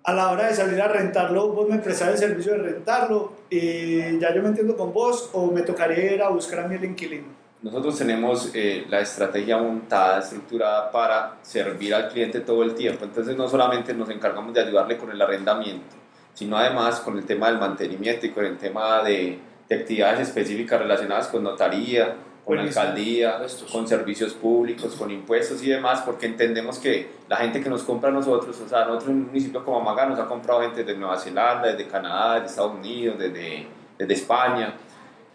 A 0.09 0.13
la 0.13 0.31
hora 0.31 0.47
de 0.47 0.55
salir 0.55 0.81
a 0.81 0.87
rentarlo, 0.87 1.49
vos 1.49 1.69
me 1.69 1.77
prestás 1.77 2.09
el 2.09 2.17
servicio 2.17 2.53
de 2.53 2.57
rentarlo 2.57 3.31
y 3.47 4.17
ya 4.17 4.33
yo 4.33 4.41
me 4.41 4.47
entiendo 4.47 4.75
con 4.75 4.91
vos 4.91 5.29
o 5.33 5.51
me 5.51 5.61
tocaría 5.61 6.15
ir 6.15 6.23
a 6.23 6.29
buscar 6.29 6.61
a 6.61 6.67
mí 6.67 6.73
el 6.73 6.83
inquilino. 6.83 7.27
Nosotros 7.61 7.95
tenemos 7.95 8.49
eh, 8.55 8.87
la 8.89 9.01
estrategia 9.01 9.59
montada, 9.59 10.17
estructurada 10.17 10.89
para 10.89 11.37
servir 11.43 11.93
al 11.93 12.09
cliente 12.09 12.39
todo 12.39 12.63
el 12.63 12.73
tiempo. 12.73 13.05
Entonces 13.05 13.37
no 13.37 13.47
solamente 13.47 13.93
nos 13.93 14.09
encargamos 14.09 14.51
de 14.51 14.61
ayudarle 14.61 14.97
con 14.97 15.11
el 15.11 15.21
arrendamiento, 15.21 15.95
sino 16.33 16.57
además 16.57 17.01
con 17.01 17.15
el 17.15 17.25
tema 17.25 17.51
del 17.51 17.59
mantenimiento 17.59 18.25
y 18.25 18.31
con 18.31 18.45
el 18.45 18.57
tema 18.57 19.03
de, 19.03 19.37
de 19.69 19.75
actividades 19.75 20.21
específicas 20.21 20.79
relacionadas 20.79 21.27
con 21.27 21.43
notaría, 21.43 22.15
con 22.49 22.57
Buenísimo. 22.57 22.81
alcaldía, 22.81 23.31
Impuestos. 23.33 23.71
con 23.71 23.87
servicios 23.87 24.33
públicos, 24.33 24.95
con 24.95 25.11
impuestos 25.11 25.61
y 25.63 25.69
demás, 25.69 26.01
porque 26.03 26.25
entendemos 26.25 26.79
que 26.79 27.07
la 27.27 27.35
gente 27.37 27.61
que 27.61 27.69
nos 27.69 27.83
compra 27.83 28.09
a 28.09 28.11
nosotros, 28.11 28.59
o 28.59 28.67
sea, 28.67 28.85
nosotros 28.85 29.09
en 29.11 29.15
un 29.17 29.27
municipio 29.27 29.63
como 29.63 29.79
Amagá 29.79 30.07
nos 30.07 30.17
ha 30.19 30.25
comprado 30.25 30.61
gente 30.61 30.83
desde 30.83 30.97
Nueva 30.99 31.19
Zelanda, 31.19 31.67
desde 31.67 31.85
Canadá, 31.87 32.35
desde 32.35 32.47
Estados 32.47 32.73
Unidos, 32.73 33.19
desde, 33.19 33.67
desde 33.99 34.13
España, 34.15 34.73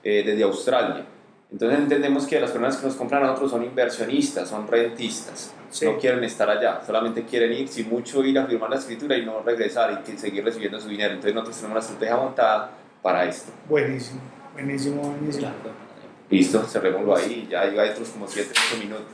eh, 0.02 0.24
desde 0.26 0.42
Australia. 0.42 1.06
Entonces 1.52 1.78
entendemos 1.78 2.26
que 2.26 2.40
las 2.40 2.50
personas 2.50 2.76
que 2.78 2.86
nos 2.86 2.96
compran 2.96 3.22
a 3.22 3.26
nosotros 3.28 3.52
son 3.52 3.62
inversionistas, 3.62 4.48
son 4.48 4.66
rentistas, 4.66 5.54
Sí. 5.70 5.86
no 5.86 5.96
quieren 5.98 6.24
estar 6.24 6.50
allá, 6.50 6.80
solamente 6.84 7.22
quieren 7.24 7.52
ir, 7.52 7.68
si 7.68 7.84
mucho 7.84 8.24
ir 8.24 8.36
a 8.40 8.46
firmar 8.46 8.70
la 8.70 8.76
escritura 8.76 9.16
y 9.16 9.24
no 9.24 9.40
regresar 9.42 10.02
y 10.12 10.18
seguir 10.18 10.44
recibiendo 10.44 10.80
su 10.80 10.88
dinero. 10.88 11.10
Entonces 11.14 11.32
nosotros 11.34 11.56
tenemos 11.58 11.76
una 11.76 11.80
estrategia 11.80 12.16
montada 12.16 12.70
para 13.02 13.24
esto. 13.24 13.52
Buenísimo, 13.68 14.20
buenísimo, 14.52 15.00
buenísimo. 15.02 15.48
Claro. 15.62 15.83
Listo, 16.30 16.64
cerrémoslo 16.64 17.16
ahí, 17.16 17.46
ya 17.50 17.62
hay 17.62 17.78
otros 17.90 18.08
como 18.08 18.26
7, 18.26 18.50
8 18.50 18.82
minutos. 18.82 19.06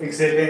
Excelente. 0.00 0.42